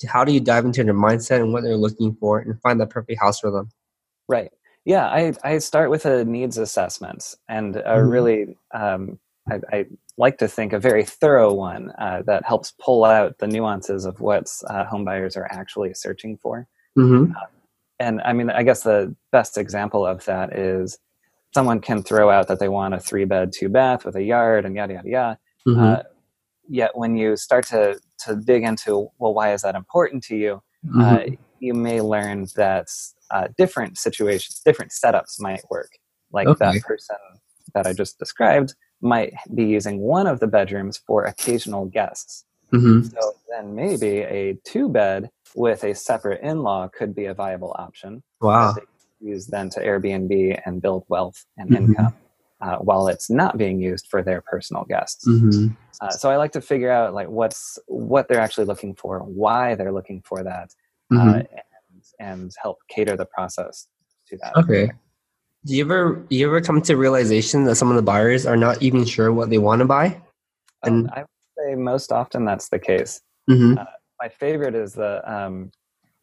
how 0.07 0.25
do 0.25 0.33
you 0.33 0.41
dive 0.41 0.65
into 0.65 0.83
their 0.83 0.93
mindset 0.93 1.41
and 1.41 1.53
what 1.53 1.63
they're 1.63 1.77
looking 1.77 2.15
for 2.19 2.39
and 2.39 2.61
find 2.61 2.79
the 2.79 2.85
perfect 2.85 3.21
house 3.21 3.39
for 3.39 3.51
them? 3.51 3.69
Right. 4.27 4.51
Yeah, 4.85 5.07
I, 5.07 5.33
I 5.43 5.57
start 5.57 5.89
with 5.89 6.05
a 6.05 6.23
needs 6.25 6.57
assessment 6.57 7.35
and 7.49 7.75
a 7.77 7.81
Mhm. 7.97 8.11
really, 8.11 8.57
um, 8.73 9.19
I, 9.49 9.59
I 9.71 9.85
like 10.17 10.37
to 10.39 10.47
think 10.47 10.73
a 10.73 10.79
very 10.79 11.03
thorough 11.03 11.53
one 11.53 11.91
uh, 11.99 12.21
that 12.25 12.45
helps 12.45 12.71
pull 12.79 13.03
out 13.03 13.37
the 13.39 13.47
nuances 13.47 14.05
of 14.05 14.19
what 14.21 14.51
uh, 14.69 14.85
home 14.85 15.03
buyers 15.03 15.35
are 15.35 15.47
actually 15.51 15.93
searching 15.93 16.37
for. 16.37 16.67
Mm-hmm. 16.97 17.33
and 17.99 18.21
I 18.21 18.31
mean, 18.33 18.49
I 18.49 18.63
guess 18.63 18.83
the 18.83 19.13
best 19.33 19.57
example 19.57 20.05
of 20.05 20.23
that 20.25 20.57
is 20.57 20.97
someone 21.53 21.81
can 21.81 22.03
throw 22.03 22.29
out 22.29 22.47
that 22.47 22.59
they 22.59 22.69
want 22.69 22.93
a 22.93 22.99
three 22.99 23.25
bed, 23.25 23.51
two 23.53 23.67
bath 23.69 24.05
with 24.05 24.15
a 24.15 24.23
yard 24.23 24.65
and 24.65 24.75
yada 24.75 24.93
yada 24.93 25.09
yada. 25.09 25.39
Mm-hmm. 25.67 25.83
Uh, 25.83 26.03
yet 26.69 26.91
when 26.95 27.15
you 27.17 27.35
start 27.37 27.65
to 27.67 27.99
to 28.19 28.35
dig 28.35 28.63
into 28.63 29.09
well, 29.19 29.33
why 29.33 29.53
is 29.53 29.61
that 29.63 29.75
important 29.75 30.23
to 30.25 30.35
you? 30.37 30.61
Mm-hmm. 30.85 31.01
Uh, 31.01 31.35
you 31.59 31.73
may 31.73 31.99
learn 32.01 32.47
that 32.55 32.87
uh, 33.31 33.47
different 33.57 33.97
situations, 33.97 34.61
different 34.65 34.91
setups 34.91 35.39
might 35.39 35.63
work. 35.69 35.91
Like 36.31 36.47
Okay. 36.47 36.65
that 36.65 36.81
person 36.83 37.17
that 37.73 37.85
I 37.87 37.93
just 37.93 38.17
described 38.19 38.75
might 39.01 39.33
be 39.53 39.65
using 39.65 39.99
one 39.99 40.27
of 40.27 40.39
the 40.39 40.47
bedrooms 40.47 40.97
for 41.05 41.25
occasional 41.25 41.85
guests. 41.85 42.45
mm-hmm. 42.71 43.03
So 43.03 43.33
then 43.49 43.75
maybe 43.75 44.19
a 44.19 44.57
two 44.63 44.89
bed 44.89 45.29
with 45.55 45.83
a 45.83 45.93
separate 45.95 46.41
in 46.41 46.63
law 46.63 46.87
could 46.87 47.13
be 47.15 47.25
a 47.25 47.33
viable 47.33 47.75
option 47.79 48.23
Wow. 48.41 48.73
that 48.73 48.81
they 49.21 49.27
use 49.29 49.47
then 49.47 49.69
to 49.71 49.79
Airbnb 49.79 50.61
and 50.65 50.81
build 50.81 51.05
wealth 51.07 51.45
and 51.57 51.69
Mhm. 51.69 51.77
income 51.77 52.13
uh, 52.61 52.77
while 52.77 53.07
it's 53.07 53.29
not 53.29 53.57
being 53.57 53.79
used 53.79 54.07
for 54.07 54.21
their 54.23 54.41
personal 54.41 54.83
guests. 54.85 55.27
Mm-hmm. 55.27 55.67
Uh, 56.01 56.09
so 56.09 56.29
I 56.29 56.35
like 56.37 56.51
to 56.53 56.61
figure 56.61 56.91
out 56.91 57.13
like 57.13 57.29
what's 57.29 57.77
what 57.87 58.27
they're 58.27 58.39
actually 58.41 58.65
looking 58.65 58.95
for, 58.95 59.19
why 59.19 59.75
they're 59.75 59.93
looking 59.93 60.21
for 60.25 60.43
that, 60.43 60.69
uh, 61.11 61.15
Mm-hmm. 61.15 61.55
And, 62.19 62.41
and 62.41 62.51
help 62.61 62.77
cater 62.89 63.15
the 63.15 63.25
process 63.25 63.87
to 64.29 64.37
that. 64.37 64.55
Okay. 64.57 64.91
Do 65.65 65.75
you 65.75 65.83
ever 65.83 66.23
you 66.29 66.45
ever 66.47 66.61
come 66.61 66.81
to 66.83 66.95
realization 66.95 67.63
that 67.65 67.75
some 67.75 67.89
of 67.89 67.95
the 67.95 68.01
buyers 68.03 68.45
are 68.45 68.57
not 68.57 68.81
even 68.81 69.03
sure 69.05 69.33
what 69.33 69.49
they 69.49 69.57
want 69.57 69.79
to 69.79 69.85
buy? 69.85 70.21
Um, 70.83 71.09
I 71.13 71.21
would 71.21 71.27
say 71.57 71.75
most 71.75 72.11
often 72.11 72.45
that's 72.45 72.69
the 72.69 72.79
case. 72.79 73.21
Mm-hmm. 73.49 73.75
my 74.19 74.29
favorite 74.29 74.75
is 74.75 74.93
the 74.93 75.21
um, 75.31 75.71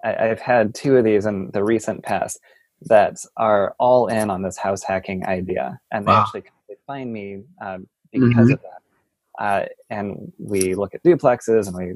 I, 0.04 0.30
I've 0.30 0.40
had 0.40 0.74
two 0.74 0.96
of 0.96 1.04
these 1.04 1.26
in 1.26 1.50
the 1.52 1.62
recent 1.64 2.02
past 2.02 2.38
that 2.82 3.16
are 3.36 3.74
all 3.78 4.08
in 4.08 4.30
on 4.30 4.42
this 4.42 4.56
house 4.56 4.82
hacking 4.82 5.24
idea, 5.26 5.78
and 5.92 6.06
they 6.06 6.12
actually 6.12 6.42
they 6.68 6.76
find 6.86 7.12
me 7.12 7.42
um, 7.60 7.86
because 8.12 8.48
Mhm. 8.48 8.54
of 8.54 8.60
that. 8.62 8.78
Uh, 9.38 9.66
and 9.90 10.32
we 10.38 10.74
look 10.74 10.94
at 10.94 11.02
duplexes, 11.02 11.66
and 11.66 11.76
we 11.76 11.94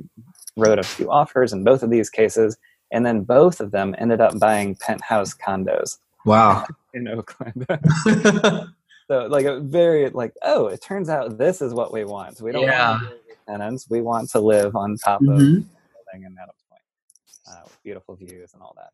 wrote 0.57 0.79
a 0.79 0.83
few 0.83 1.11
offers 1.11 1.53
in 1.53 1.63
both 1.65 1.83
of 1.83 1.91
these 1.91 2.09
cases, 2.11 2.57
and 2.93 3.05
then 3.05 3.23
both 3.23 3.61
of 3.61 3.71
them 3.71 3.95
ended 3.99 4.21
up 4.21 4.39
buying 4.39 4.75
penthouse 4.77 5.35
condos 5.35 5.99
Wow. 6.25 6.67
in 6.95 7.07
Oakland. 7.09 7.67
so 9.09 9.27
like 9.29 9.47
a 9.47 9.61
very 9.61 10.09
like 10.11 10.33
oh, 10.43 10.67
it 10.67 10.81
turns 10.83 11.09
out 11.09 11.39
this 11.39 11.63
is 11.63 11.73
what 11.75 11.93
we 11.93 12.05
want. 12.05 12.41
We 12.41 12.53
don't 12.53 12.63
Yeah. 12.63 12.93
want 12.93 13.03
to 13.11 13.17
tenants. 13.47 13.87
We 13.89 14.01
want 14.01 14.31
to 14.31 14.41
live 14.41 14.75
on 14.75 14.97
top 14.97 15.21
of 15.21 15.29
Mhm. 15.29 15.65
building 15.65 16.27
in 16.27 16.37
Adams 16.41 16.65
Point. 16.69 16.83
Uh, 17.49 17.61
with 17.65 17.83
beautiful 17.85 18.17
views 18.17 18.53
and 18.55 18.63
all 18.63 18.75
that. 18.77 18.91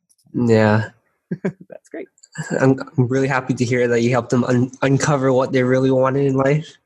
Yeah. 0.48 0.90
That's 1.70 1.88
great. 1.88 2.08
I'm, 2.60 2.78
I'm 2.98 3.06
really 3.08 3.28
happy 3.28 3.54
to 3.54 3.64
hear 3.64 3.88
that 3.88 4.00
you 4.02 4.10
helped 4.10 4.30
them 4.30 4.44
un- 4.44 4.70
uncover 4.82 5.32
what 5.32 5.52
they 5.52 5.62
really 5.62 5.90
wanted 5.90 6.26
in 6.26 6.34
life. 6.34 6.76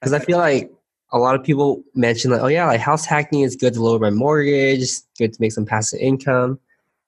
Because 0.00 0.14
I 0.14 0.18
feel 0.18 0.38
like 0.38 0.72
a 1.12 1.18
lot 1.18 1.34
of 1.34 1.42
people 1.42 1.82
mention 1.94 2.30
like, 2.30 2.40
oh 2.40 2.46
yeah, 2.46 2.66
like 2.66 2.80
house 2.80 3.04
hacking 3.04 3.40
is 3.40 3.56
good 3.56 3.74
to 3.74 3.82
lower 3.82 3.98
my 3.98 4.10
mortgage, 4.10 4.88
good 5.18 5.32
to 5.32 5.40
make 5.40 5.52
some 5.52 5.66
passive 5.66 6.00
income. 6.00 6.58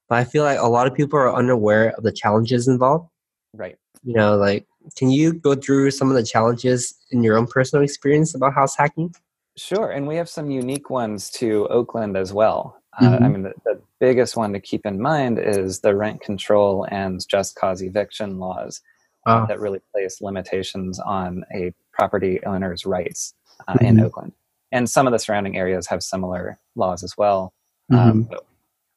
But 0.08 0.18
I 0.18 0.24
feel 0.24 0.44
like 0.44 0.58
a 0.58 0.68
lot 0.68 0.86
of 0.86 0.94
people 0.94 1.18
are 1.18 1.34
unaware 1.34 1.90
of 1.96 2.02
the 2.02 2.12
challenges 2.12 2.68
involved. 2.68 3.08
Right. 3.54 3.78
You 4.04 4.14
know, 4.14 4.36
like 4.36 4.66
can 4.96 5.10
you 5.10 5.32
go 5.32 5.54
through 5.54 5.92
some 5.92 6.10
of 6.10 6.16
the 6.16 6.24
challenges 6.24 6.94
in 7.10 7.22
your 7.22 7.38
own 7.38 7.46
personal 7.46 7.84
experience 7.84 8.34
about 8.34 8.54
house 8.54 8.76
hacking? 8.76 9.14
Sure. 9.56 9.90
And 9.90 10.08
we 10.08 10.16
have 10.16 10.28
some 10.28 10.50
unique 10.50 10.90
ones 10.90 11.30
to 11.32 11.68
Oakland 11.68 12.16
as 12.16 12.32
well. 12.32 12.76
Uh, 13.00 13.18
I 13.22 13.24
Mhm. 13.24 13.32
mean, 13.32 13.42
the, 13.42 13.54
the 13.64 13.80
biggest 14.00 14.36
one 14.36 14.52
to 14.54 14.60
keep 14.60 14.84
in 14.84 15.00
mind 15.00 15.38
is 15.38 15.80
the 15.80 15.94
rent 15.94 16.20
control 16.20 16.86
and 16.90 17.26
just 17.28 17.54
cause 17.54 17.82
eviction 17.82 18.38
laws 18.38 18.80
Wow. 19.24 19.46
that 19.46 19.60
really 19.60 19.80
place 19.92 20.20
limitations 20.20 20.98
on 20.98 21.44
a 21.54 21.72
property 21.92 22.40
owner's 22.44 22.84
rights 22.84 23.34
uh, 23.68 23.76
in 23.80 23.96
Mhm. 23.96 24.04
Oakland. 24.04 24.32
And 24.70 24.88
some 24.88 25.06
of 25.06 25.12
the 25.12 25.18
surrounding 25.18 25.56
areas 25.56 25.86
have 25.88 26.02
similar 26.02 26.58
laws 26.76 27.02
as 27.02 27.14
well. 27.18 27.52
Mm-hmm. 27.90 28.10
Um, 28.10 28.22
but 28.22 28.44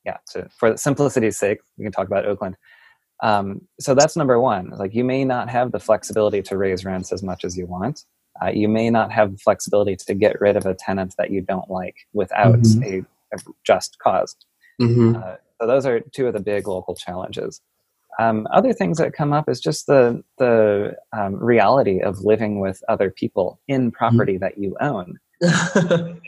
yeah, 0.06 0.18
to, 0.32 0.48
for 0.58 0.78
simplicity's 0.78 1.38
sake, 1.38 1.60
we 1.78 1.84
can 1.84 1.92
talk 1.92 2.08
about 2.08 2.26
Oakland. 2.26 2.56
Um, 3.24 3.62
so 3.80 3.94
that's 3.96 4.16
number 4.16 4.40
one. 4.40 4.70
Like 4.70 4.94
you 4.94 5.04
may 5.04 5.24
not 5.26 5.50
have 5.50 5.72
the 5.72 5.80
flexibility 5.80 6.42
to 6.44 6.58
raise 6.58 6.86
rents 6.86 7.12
as 7.12 7.24
much 7.24 7.44
as 7.46 7.58
you 7.58 7.66
want. 7.66 8.06
Uh, 8.42 8.48
you 8.50 8.68
may 8.68 8.90
not 8.90 9.12
have 9.12 9.32
the 9.32 9.38
flexibility 9.38 9.96
to 9.96 10.14
get 10.14 10.40
rid 10.42 10.56
of 10.58 10.66
a 10.66 10.74
tenant 10.74 11.16
that 11.18 11.32
you 11.32 11.42
don't 11.42 11.70
like 11.70 11.96
without 12.14 12.60
Mhm. 12.60 13.06
a, 13.32 13.36
a 13.36 13.40
just 13.66 13.98
cause. 14.00 14.36
hmm 14.80 15.16
Uh, 15.16 15.36
so 15.62 15.68
those 15.68 15.86
are 15.86 16.02
two 16.02 16.28
of 16.28 16.34
the 16.34 16.42
big 16.42 16.68
local 16.68 16.96
challenges. 16.96 17.62
Um, 18.20 18.48
other 18.52 18.74
things 18.74 18.98
that 18.98 19.14
come 19.14 19.34
up 19.34 19.50
is 19.50 19.60
just 19.60 19.88
the 19.88 20.24
the 20.38 20.96
um, 21.12 21.36
reality 21.36 22.02
of 22.02 22.20
living 22.22 22.60
with 22.60 22.84
other 22.88 23.12
people 23.12 23.60
in 23.68 23.92
property 23.92 24.34
mm-hmm. 24.34 24.44
that 24.44 24.58
you 24.58 24.76
own. 24.80 25.20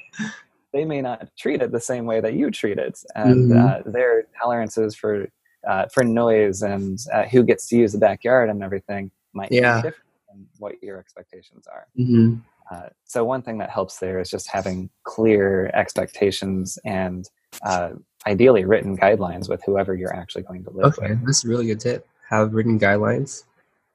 they 0.73 0.85
may 0.85 1.01
not 1.01 1.29
treat 1.37 1.61
it 1.61 1.71
the 1.71 1.79
same 1.79 2.05
way 2.05 2.19
that 2.19 2.33
you 2.33 2.51
treat 2.51 2.77
it, 2.77 2.99
and 3.15 3.51
mm-hmm. 3.51 3.89
uh, 3.89 3.91
their 3.91 4.23
tolerances 4.39 4.95
for 4.95 5.27
uh, 5.67 5.85
for 5.93 6.03
noise 6.03 6.61
and 6.61 6.99
uh, 7.13 7.23
who 7.23 7.43
gets 7.43 7.67
to 7.67 7.77
use 7.77 7.91
the 7.91 7.97
backyard 7.97 8.49
and 8.49 8.63
everything 8.63 9.11
might 9.33 9.51
yeah. 9.51 9.77
be 9.77 9.89
different 9.89 10.09
than 10.29 10.47
what 10.59 10.81
your 10.81 10.97
expectations 10.97 11.67
are. 11.67 11.87
Mm-hmm. 11.99 12.35
Uh, 12.71 12.89
so 13.05 13.23
one 13.23 13.41
thing 13.41 13.57
that 13.59 13.69
helps 13.69 13.99
there 13.99 14.19
is 14.19 14.29
just 14.29 14.49
having 14.49 14.89
clear 15.03 15.71
expectations 15.73 16.77
and 16.85 17.29
uh, 17.63 17.91
ideally 18.25 18.65
written 18.65 18.97
guidelines 18.97 19.49
with 19.49 19.61
whoever 19.65 19.95
you're 19.95 20.13
actually 20.13 20.43
going 20.43 20.63
to 20.63 20.69
live 20.71 20.97
okay, 20.97 21.09
with. 21.09 21.25
that's 21.25 21.45
a 21.45 21.47
really 21.47 21.65
good 21.65 21.79
tip. 21.79 22.07
Have 22.29 22.53
written 22.53 22.79
guidelines. 22.79 23.43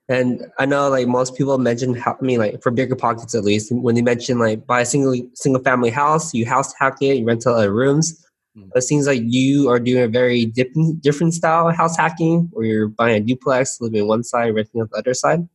And 0.09 0.47
I 0.59 0.67
know 0.67 0.89
like 0.89 1.07
most 1.07 1.37
people 1.37 1.57
mention 1.59 1.95
how 1.95 2.17
I 2.21 2.25
mean 2.25 2.39
like 2.39 2.63
for 2.63 2.73
BiggerPockets 2.73 3.35
at 3.37 3.45
least, 3.45 3.73
when 3.73 3.95
they 3.95 4.03
mention 4.03 4.39
like 4.39 4.67
buy 4.67 4.81
a 4.81 4.87
single 4.87 5.15
single 5.35 5.63
family 5.63 5.91
house, 5.91 6.35
you 6.35 6.45
house 6.45 6.75
hack 6.79 6.97
it, 7.01 7.19
you 7.19 7.25
rent 7.25 7.47
out 7.47 7.55
other 7.55 7.73
rooms. 7.73 8.25
Mm. 8.57 8.71
It 8.75 8.83
seems 8.83 9.07
like 9.07 9.21
you 9.25 9.71
are 9.71 9.79
doing 9.79 10.03
a 10.03 10.09
very 10.09 10.45
different 10.45 11.03
different 11.03 11.35
style 11.35 11.69
of 11.69 11.77
house 11.77 11.97
hacking 11.97 12.49
where 12.53 12.67
you're 12.67 12.89
buying 12.89 13.17
a 13.17 13.21
duplex, 13.25 13.81
living 13.81 14.09
one 14.09 14.25
side, 14.25 14.55
renting 14.55 14.81
out 14.81 14.91
the 14.91 14.99
other 14.99 15.15
side. 15.15 15.49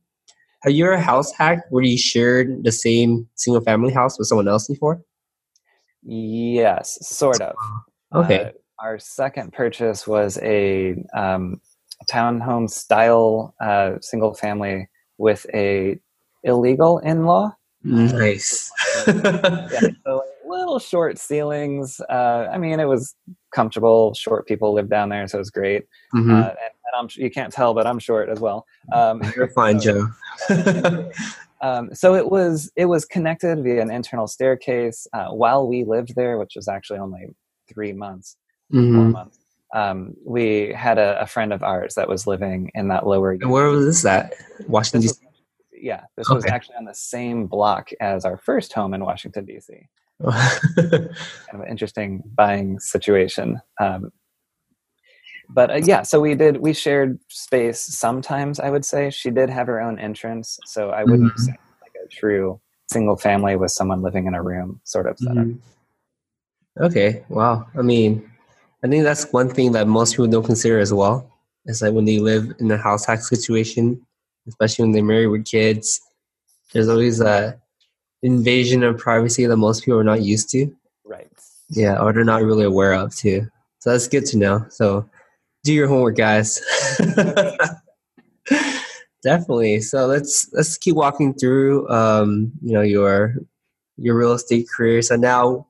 Have 0.62 0.72
you 0.72 0.86
ever 0.86 0.98
house 0.98 1.30
hacked 1.32 1.70
where 1.70 1.84
you 1.84 1.96
shared 1.96 2.64
the 2.64 2.72
same 2.72 3.28
single 3.34 3.62
family 3.62 3.92
house 3.92 4.18
with 4.18 4.26
someone 4.28 4.48
else 4.48 4.66
before? 4.66 5.00
Yes, 6.02 6.98
sort 7.06 7.40
of. 7.40 7.54
Okay. 8.14 8.44
Uh, 8.44 8.50
our 8.80 8.98
second 8.98 9.52
purchase 9.52 10.06
was 10.06 10.38
a 10.42 11.04
um, 11.14 11.60
townhome 12.08 12.70
style 12.70 13.54
uh, 13.60 13.94
single 14.00 14.34
family 14.34 14.88
with 15.18 15.46
a 15.52 15.98
illegal 16.44 16.98
in-law. 16.98 17.54
Nice. 17.82 18.70
yeah, 19.06 19.88
so 20.04 20.22
little 20.46 20.78
short 20.78 21.18
ceilings. 21.18 22.00
Uh, 22.08 22.48
I 22.52 22.58
mean, 22.58 22.80
it 22.80 22.86
was 22.86 23.14
comfortable. 23.52 24.14
Short 24.14 24.46
people 24.46 24.72
live 24.74 24.88
down 24.88 25.08
there, 25.08 25.26
so 25.28 25.38
it 25.38 25.40
was 25.40 25.50
great. 25.50 25.84
Mm-hmm. 26.14 26.30
Uh, 26.30 26.34
and, 26.34 26.46
and, 26.48 26.94
I'm 26.96 27.08
you 27.14 27.30
can't 27.30 27.52
tell, 27.52 27.74
but 27.74 27.86
I'm 27.86 27.98
short 27.98 28.28
as 28.28 28.40
well. 28.40 28.66
Um, 28.92 29.22
You're 29.36 29.48
fine, 29.48 29.80
so, 29.80 30.08
Joe. 30.48 31.10
um, 31.60 31.94
so 31.94 32.14
it 32.14 32.30
was 32.30 32.70
it 32.76 32.86
was 32.86 33.04
connected 33.04 33.62
via 33.62 33.80
an 33.80 33.90
internal 33.90 34.26
staircase 34.26 35.06
uh, 35.12 35.28
while 35.28 35.68
we 35.68 35.84
lived 35.84 36.14
there, 36.16 36.38
which 36.38 36.54
was 36.56 36.68
actually 36.68 36.98
only 36.98 37.28
three 37.72 37.92
months, 37.92 38.36
mm-hmm. 38.72 38.94
four 38.94 39.04
months. 39.04 39.38
Um, 39.74 40.14
we 40.24 40.72
had 40.74 40.98
a, 40.98 41.20
a, 41.20 41.26
friend 41.26 41.52
of 41.52 41.62
ours 41.62 41.94
that 41.96 42.08
was 42.08 42.26
living 42.26 42.70
in 42.74 42.88
that 42.88 43.06
lower. 43.06 43.34
Unit. 43.34 43.48
Where 43.48 43.68
was 43.68 43.84
this 43.84 44.04
at? 44.06 44.32
Washington 44.66 45.02
D.C. 45.02 45.26
Yeah, 45.80 46.04
this 46.16 46.28
okay. 46.30 46.36
was 46.36 46.46
actually 46.46 46.76
on 46.76 46.86
the 46.86 46.94
same 46.94 47.46
block 47.46 47.90
as 48.00 48.24
our 48.24 48.38
first 48.38 48.72
home 48.72 48.94
in 48.94 49.04
Washington 49.04 49.44
D.C. 49.44 49.86
kind 50.24 51.10
of 51.52 51.60
an 51.60 51.68
interesting 51.68 52.22
buying 52.34 52.80
situation. 52.80 53.60
Um, 53.78 54.10
but 55.50 55.70
uh, 55.70 55.80
yeah, 55.84 56.02
so 56.02 56.20
we 56.20 56.34
did. 56.34 56.58
We 56.58 56.72
shared 56.72 57.18
space 57.28 57.80
sometimes. 57.80 58.60
I 58.60 58.70
would 58.70 58.84
say 58.84 59.10
she 59.10 59.30
did 59.30 59.50
have 59.50 59.66
her 59.66 59.80
own 59.80 59.98
entrance, 59.98 60.58
so 60.66 60.90
I 60.90 61.04
wouldn't 61.04 61.32
mm-hmm. 61.32 61.42
say 61.42 61.56
like 61.82 61.92
a 62.04 62.08
true 62.08 62.60
single 62.90 63.16
family 63.16 63.56
with 63.56 63.70
someone 63.70 64.02
living 64.02 64.26
in 64.26 64.34
a 64.34 64.42
room 64.42 64.80
sort 64.84 65.06
of 65.06 65.18
setup. 65.18 65.44
Mm-hmm. 65.44 65.58
Okay, 66.80 67.24
wow. 67.28 67.66
I 67.76 67.82
mean, 67.82 68.28
I 68.84 68.88
think 68.88 69.04
that's 69.04 69.32
one 69.32 69.48
thing 69.48 69.72
that 69.72 69.88
most 69.88 70.12
people 70.12 70.28
don't 70.28 70.44
consider 70.46 70.78
as 70.78 70.92
well. 70.92 71.30
Is 71.66 71.80
that 71.80 71.92
when 71.92 72.04
they 72.04 72.18
live 72.18 72.52
in 72.60 72.70
a 72.70 72.76
house 72.78 73.04
hack 73.04 73.20
situation, 73.22 74.00
especially 74.46 74.84
when 74.84 74.92
they're 74.92 75.02
married 75.04 75.26
with 75.26 75.44
kids, 75.44 76.00
there's 76.72 76.88
always 76.88 77.20
a 77.20 77.60
invasion 78.22 78.82
of 78.84 78.98
privacy 78.98 79.46
that 79.46 79.56
most 79.56 79.84
people 79.84 80.00
are 80.00 80.04
not 80.04 80.22
used 80.22 80.50
to. 80.50 80.74
Right. 81.04 81.28
Yeah, 81.70 82.00
or 82.00 82.12
they're 82.12 82.24
not 82.24 82.42
really 82.42 82.64
aware 82.64 82.94
of 82.94 83.14
too. 83.14 83.48
So 83.80 83.92
that's 83.92 84.08
good 84.08 84.26
to 84.26 84.38
know. 84.38 84.66
So 84.70 85.08
do 85.64 85.72
your 85.74 85.88
homework, 85.88 86.16
guys. 86.16 86.62
Definitely. 89.22 89.80
So 89.80 90.06
let's 90.06 90.48
let's 90.52 90.76
keep 90.78 90.94
walking 90.94 91.34
through 91.34 91.88
um, 91.88 92.52
you 92.62 92.72
know 92.72 92.82
your 92.82 93.34
your 93.96 94.16
real 94.16 94.32
estate 94.32 94.66
career. 94.74 95.02
So 95.02 95.16
now 95.16 95.66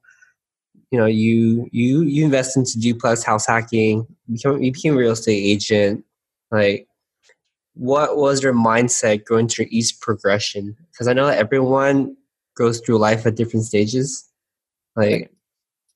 you 0.91 0.99
know 0.99 1.07
you 1.07 1.69
you 1.73 2.03
you 2.03 2.25
invest 2.25 2.57
into 2.57 2.79
duplex 2.79 3.23
house 3.23 3.47
hacking, 3.47 4.07
become 4.31 4.63
you 4.63 4.73
became 4.73 4.95
a 4.95 4.99
real 4.99 5.13
estate 5.13 5.43
agent. 5.43 6.05
Like 6.51 6.89
what 7.79 8.17
was 8.17 8.43
your 8.43 8.53
mindset 8.53 9.25
going 9.25 9.47
through 9.47 9.67
each 9.71 10.01
progression? 10.01 10.77
Because 10.91 11.07
I 11.07 11.13
know 11.13 11.27
that 11.27 11.39
everyone 11.39 12.17
goes 12.57 12.81
through 12.81 12.99
life 12.99 13.25
at 13.25 13.37
different 13.37 13.67
stages. 13.67 14.29
Like, 14.97 15.31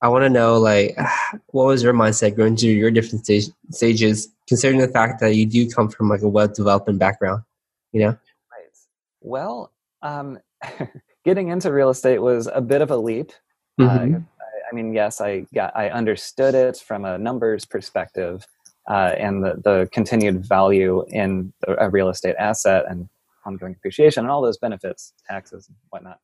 I 0.00 0.08
want 0.08 0.22
to 0.22 0.30
know, 0.30 0.58
like, 0.58 0.96
what 1.48 1.66
was 1.66 1.82
your 1.82 1.92
mindset 1.92 2.36
going 2.36 2.56
through 2.56 2.70
your 2.70 2.92
different 2.92 3.24
stage, 3.24 3.46
stages, 3.72 4.28
considering 4.46 4.80
the 4.80 4.86
fact 4.86 5.20
that 5.20 5.34
you 5.34 5.44
do 5.44 5.68
come 5.68 5.88
from 5.88 6.08
like 6.08 6.22
a 6.22 6.28
web 6.28 6.54
development 6.54 7.00
background, 7.00 7.42
you 7.90 8.00
know? 8.00 8.10
Right. 8.10 8.78
Well, 9.20 9.72
um, 10.02 10.38
getting 11.24 11.48
into 11.48 11.72
real 11.72 11.90
estate 11.90 12.20
was 12.20 12.48
a 12.52 12.60
bit 12.60 12.80
of 12.80 12.92
a 12.92 12.96
leap. 12.96 13.32
Mm-hmm. 13.80 14.14
Uh, 14.14 14.18
I, 14.72 14.74
mean, 14.74 14.94
yes, 14.94 15.20
I 15.20 15.46
got, 15.54 15.76
I 15.76 15.90
understood 15.90 16.54
it 16.54 16.78
from 16.78 17.04
a 17.04 17.18
numbers 17.18 17.64
perspective, 17.64 18.46
uh, 18.88 19.14
and 19.18 19.44
the, 19.44 19.60
the 19.62 19.88
continued 19.92 20.44
value 20.44 21.04
in 21.08 21.52
a 21.66 21.90
real 21.90 22.08
estate 22.08 22.36
asset 22.38 22.84
and 22.88 23.08
ongoing 23.44 23.74
appreciation 23.74 24.24
and 24.24 24.30
all 24.30 24.42
those 24.42 24.58
benefits, 24.58 25.12
taxes 25.28 25.68
and 25.68 25.76
whatnot. 25.90 26.18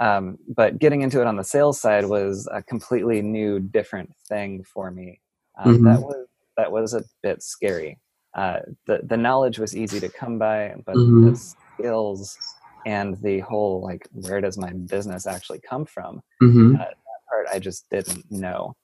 Um, 0.00 0.38
but 0.54 0.78
getting 0.78 1.00
into 1.00 1.20
it 1.20 1.26
on 1.26 1.36
the 1.36 1.44
sales 1.44 1.80
side 1.80 2.04
was 2.04 2.48
a 2.52 2.62
completely 2.62 3.20
new, 3.22 3.58
different 3.58 4.14
thing 4.28 4.62
for 4.62 4.90
me. 4.90 5.20
Um, 5.58 5.76
mm-hmm. 5.76 5.84
That 5.86 6.00
was 6.00 6.26
that 6.56 6.72
was 6.72 6.94
a 6.94 7.02
bit 7.22 7.42
scary. 7.42 7.98
Uh, 8.34 8.60
the 8.86 9.00
the 9.02 9.16
knowledge 9.16 9.58
was 9.58 9.76
easy 9.76 9.98
to 9.98 10.08
come 10.08 10.38
by, 10.38 10.74
but 10.86 10.94
mm-hmm. 10.94 11.30
the 11.30 11.36
skills 11.36 12.38
and 12.86 13.20
the 13.22 13.40
whole 13.40 13.82
like 13.82 14.06
where 14.12 14.40
does 14.40 14.56
my 14.56 14.70
business 14.72 15.26
actually 15.26 15.60
come 15.60 15.84
from? 15.84 16.22
Mm-hmm. 16.40 16.76
Uh, 16.80 16.84
part 17.28 17.46
I 17.52 17.58
just 17.58 17.88
didn't 17.90 18.30
know. 18.30 18.74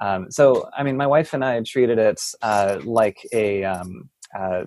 Um, 0.00 0.30
so 0.30 0.68
I 0.76 0.82
mean, 0.82 0.96
my 0.96 1.06
wife 1.06 1.32
and 1.32 1.44
I 1.44 1.60
treated 1.62 1.98
it 1.98 2.20
uh, 2.42 2.80
like 2.84 3.18
a 3.32 3.64
um, 3.64 4.10
uh, 4.36 4.64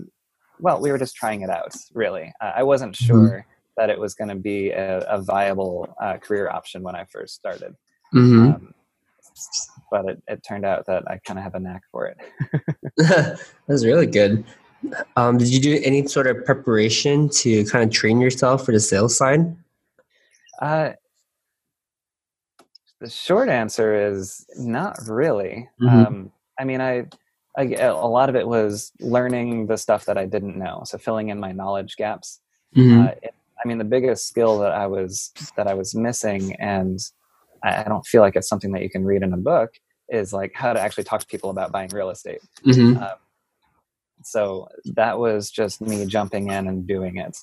well, 0.60 0.82
we 0.82 0.92
were 0.92 0.98
just 0.98 1.16
trying 1.16 1.42
it 1.42 1.50
out. 1.50 1.74
Really, 1.94 2.34
uh, 2.42 2.52
I 2.56 2.64
wasn't 2.64 2.96
mm-hmm. 2.96 3.06
sure 3.06 3.46
that 3.78 3.90
it 3.90 4.00
was 4.00 4.14
going 4.14 4.28
to 4.28 4.36
be 4.36 4.72
a, 4.72 5.00
a 5.02 5.22
viable 5.22 5.96
uh, 6.02 6.18
career 6.18 6.50
option 6.50 6.84
when 6.84 6.96
I 6.96 7.06
first 7.06 7.36
started. 7.36 7.76
Mm-hmm. 8.14 8.48
Um, 8.50 8.74
but 9.90 10.06
it, 10.06 10.24
it, 10.28 10.44
turned 10.44 10.66
out 10.66 10.86
that 10.88 11.10
I 11.10 11.20
kind 11.26 11.40
of 11.40 11.44
have 11.44 11.56
a 11.56 11.60
knack 11.60 11.84
for 11.92 12.08
it. 12.08 12.18
that 12.98 13.40
was 13.68 13.86
really 13.86 14.06
good. 14.06 14.44
Um, 15.16 15.38
did 15.38 15.48
you 15.48 15.60
do 15.60 15.80
any 15.84 16.08
sort 16.08 16.28
of 16.28 16.44
preparation 16.46 17.30
to 17.30 17.64
kind 17.66 17.84
of 17.84 17.92
train 17.92 18.20
yourself 18.20 18.66
for 18.66 18.74
the 18.74 18.80
sales 18.80 19.18
side? 19.18 19.56
The 23.02 23.10
short 23.10 23.50
answer 23.50 24.10
is 24.10 24.46
not 24.58 24.98
really. 25.08 25.70
Mm-hmm. 25.82 26.06
Um, 26.06 26.32
I 26.60 26.66
mean, 26.66 26.82
I, 26.82 27.08
I, 27.58 27.64
a 27.76 27.94
lot 27.94 28.30
of 28.30 28.36
it 28.36 28.48
was 28.48 28.92
learning 29.00 29.68
the 29.68 29.78
stuff 29.78 30.06
that 30.06 30.18
I 30.18 30.26
didn't 30.26 30.58
know, 30.58 30.82
so 30.86 30.98
filling 30.98 31.30
in 31.30 31.40
my 31.40 31.52
knowledge 31.52 31.96
gaps. 31.96 32.42
Mm-hmm. 32.76 33.02
Uh, 33.02 33.12
it, 33.24 33.34
I 33.64 33.68
mean, 33.68 33.78
the 33.78 33.84
biggest 33.86 34.28
skill 34.28 34.60
that 34.60 34.72
I 34.72 34.88
was 34.88 35.32
that 35.58 35.68
I 35.68 35.74
was 35.74 35.94
missing, 35.94 36.56
and 36.56 37.00
I, 37.64 37.84
don't 37.84 38.06
feel 38.06 38.22
like 38.22 38.36
it's 38.36 38.48
something 38.48 38.72
that 38.72 38.84
you 38.84 38.90
can 38.90 39.04
read 39.04 39.22
in 39.22 39.34
a 39.34 39.38
book, 39.38 39.72
is 40.08 40.32
like 40.32 40.54
how 40.56 40.72
to 40.72 40.80
actually 40.80 41.04
talk 41.04 41.20
to 41.20 41.28
people 41.28 41.50
about 41.50 41.72
buying 41.72 41.90
real 41.90 42.10
estate. 42.10 42.40
Mm-hmm. 42.66 43.04
Um, 43.04 43.18
so 44.24 44.70
that 44.96 45.20
was 45.20 45.52
just 45.52 45.82
me 45.82 46.06
jumping 46.06 46.50
in 46.50 46.68
and 46.68 46.88
doing 46.88 47.18
it. 47.18 47.38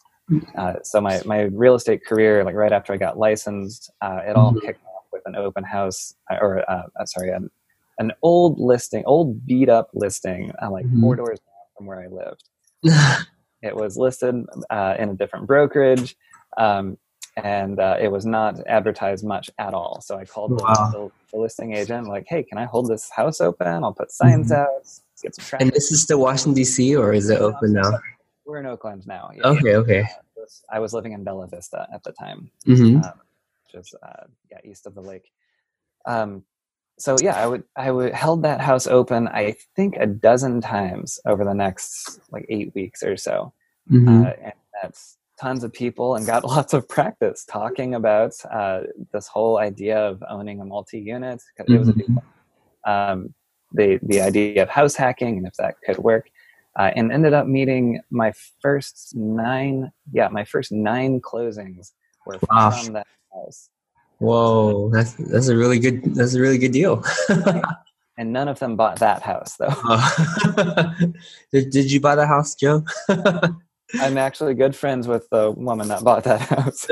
Uh, 0.56 0.75
so 0.82 1.00
my 1.00 1.20
my 1.25 1.42
real 1.42 1.75
estate 1.75 2.04
career, 2.04 2.44
like 2.44 2.54
right 2.54 2.72
after 2.72 2.92
I 2.92 2.96
got 2.96 3.18
licensed, 3.18 3.90
uh, 4.00 4.20
it 4.26 4.36
all 4.36 4.52
mm-hmm. 4.52 4.66
kicked 4.66 4.84
off 4.86 4.95
with 5.16 5.35
an 5.35 5.37
open 5.37 5.64
house, 5.64 6.14
uh, 6.30 6.37
or 6.40 6.68
uh, 6.70 6.82
uh, 6.99 7.04
sorry, 7.06 7.30
an, 7.30 7.50
an 7.99 8.12
old 8.23 8.58
listing, 8.58 9.02
old 9.06 9.46
beat 9.46 9.68
up 9.68 9.90
listing, 9.94 10.52
uh, 10.62 10.70
like 10.70 10.87
mm-hmm. 10.87 11.00
four 11.00 11.16
doors 11.16 11.40
from 11.76 11.87
where 11.87 12.00
I 12.00 12.06
lived. 12.06 12.44
It 13.62 13.75
was 13.75 13.96
listed 13.96 14.44
uh, 14.70 14.94
in 14.99 15.08
a 15.08 15.14
different 15.14 15.46
brokerage, 15.46 16.14
um, 16.56 16.99
and 17.37 17.80
uh, 17.80 17.96
it 18.00 18.08
was 18.08 18.25
not 18.25 18.64
advertised 18.66 19.25
much 19.25 19.50
at 19.58 19.75
all. 19.75 20.00
So 20.02 20.18
I 20.18 20.25
called 20.25 20.61
wow. 20.61 20.90
the, 20.92 21.11
the, 21.32 21.38
listing 21.38 21.73
agent, 21.73 22.06
like, 22.06 22.26
"Hey, 22.28 22.42
can 22.42 22.58
I 22.58 22.64
hold 22.64 22.88
this 22.88 23.11
house 23.11 23.40
open? 23.40 23.82
I'll 23.82 23.94
put 23.94 24.12
signs 24.12 24.50
mm-hmm. 24.50 24.61
out, 24.61 24.87
get 25.23 25.35
some 25.35 25.44
traffic." 25.44 25.61
And 25.62 25.73
this 25.73 25.90
is 25.90 26.02
still 26.02 26.20
Washington 26.20 26.54
D.C. 26.54 26.94
or 26.94 27.12
is 27.12 27.30
it 27.30 27.40
open 27.40 27.73
now? 27.73 27.99
We're 28.44 28.58
in 28.58 28.66
Oakland 28.66 29.06
now. 29.06 29.30
Yeah, 29.35 29.46
okay, 29.46 29.70
yeah. 29.70 29.76
okay. 29.76 30.04
I 30.70 30.78
was 30.78 30.92
living 30.92 31.12
in 31.12 31.25
Bella 31.25 31.49
Vista 31.49 31.88
at 31.92 32.04
the 32.04 32.12
time, 32.12 32.50
mm-hmm. 32.66 33.02
um, 33.02 33.12
is 33.76 33.95
uh, 34.02 34.25
yeah 34.50 34.59
east 34.64 34.87
of 34.87 34.95
the 34.95 35.02
lake. 35.02 35.30
Um, 36.06 36.45
so 36.99 37.16
yeah, 37.21 37.37
I 37.37 37.47
would 37.47 37.64
I 37.76 37.90
would 37.90 38.12
held 38.12 38.42
that 38.42 38.61
house 38.61 38.87
open. 38.87 39.28
I 39.28 39.56
think 39.75 39.97
a 39.97 40.06
dozen 40.06 40.61
times 40.61 41.18
over 41.26 41.45
the 41.45 41.54
next 41.54 42.21
like 42.30 42.47
eight 42.49 42.75
weeks 42.75 43.02
or 43.02 43.16
so, 43.16 43.52
mm-hmm. 43.90 44.25
uh, 44.25 44.30
and 44.42 44.52
that's 44.83 45.18
tons 45.38 45.62
of 45.62 45.73
people 45.73 46.16
and 46.16 46.26
got 46.26 46.45
lots 46.56 46.73
of 46.73 46.88
practice 46.88 47.45
talking 47.45 47.95
about 47.95 48.33
uh, 48.50 48.80
this 49.12 49.26
whole 49.26 49.59
idea 49.59 49.99
of 49.99 50.23
owning 50.28 50.61
a 50.61 50.64
multi-unit. 50.64 51.42
It 51.59 51.78
was 51.78 51.90
mm-hmm. 51.90 52.18
a 52.87 52.90
um, 52.90 53.35
the 53.73 53.99
the 54.02 54.21
idea 54.21 54.62
of 54.62 54.68
house 54.71 54.95
hacking 54.95 55.38
and 55.38 55.47
if 55.47 55.54
that 55.54 55.75
could 55.85 55.99
work, 55.99 56.30
uh, 56.78 56.92
and 56.97 57.12
ended 57.12 57.35
up 57.35 57.47
meeting 57.47 58.00
my 58.11 58.33
first 58.62 59.14
nine. 59.14 59.92
Yeah, 60.12 60.28
my 60.28 60.45
first 60.45 60.73
nine 60.73 61.21
closings 61.21 61.92
were 62.25 62.38
wow. 62.50 62.71
from 62.71 62.95
that 62.95 63.06
house. 63.37 63.71
Whoa, 64.19 64.90
that's 64.90 65.14
that's 65.14 65.49
a 65.49 65.57
really 65.57 65.78
good 65.78 66.14
that's 66.14 66.35
a 66.35 66.40
really 66.40 66.59
good 66.59 66.73
deal. 66.73 67.05
and 68.19 68.33
none 68.33 68.49
of 68.49 68.59
them 68.59 68.76
bought 68.76 68.99
that 69.00 69.23
house 69.23 69.57
though. 69.57 69.75
Uh, 69.85 70.95
did, 71.52 71.71
did 71.71 71.93
you 71.93 72.00
buy 72.00 72.14
the 72.14 72.26
house, 72.26 72.55
Joe? 72.55 72.85
I'm 74.00 74.19
actually 74.19 74.55
good 74.55 74.75
friends 74.75 75.07
with 75.07 75.28
the 75.31 75.50
woman 75.52 75.88
that 75.88 76.02
bought 76.02 76.25
that 76.25 76.40
house. 76.40 76.87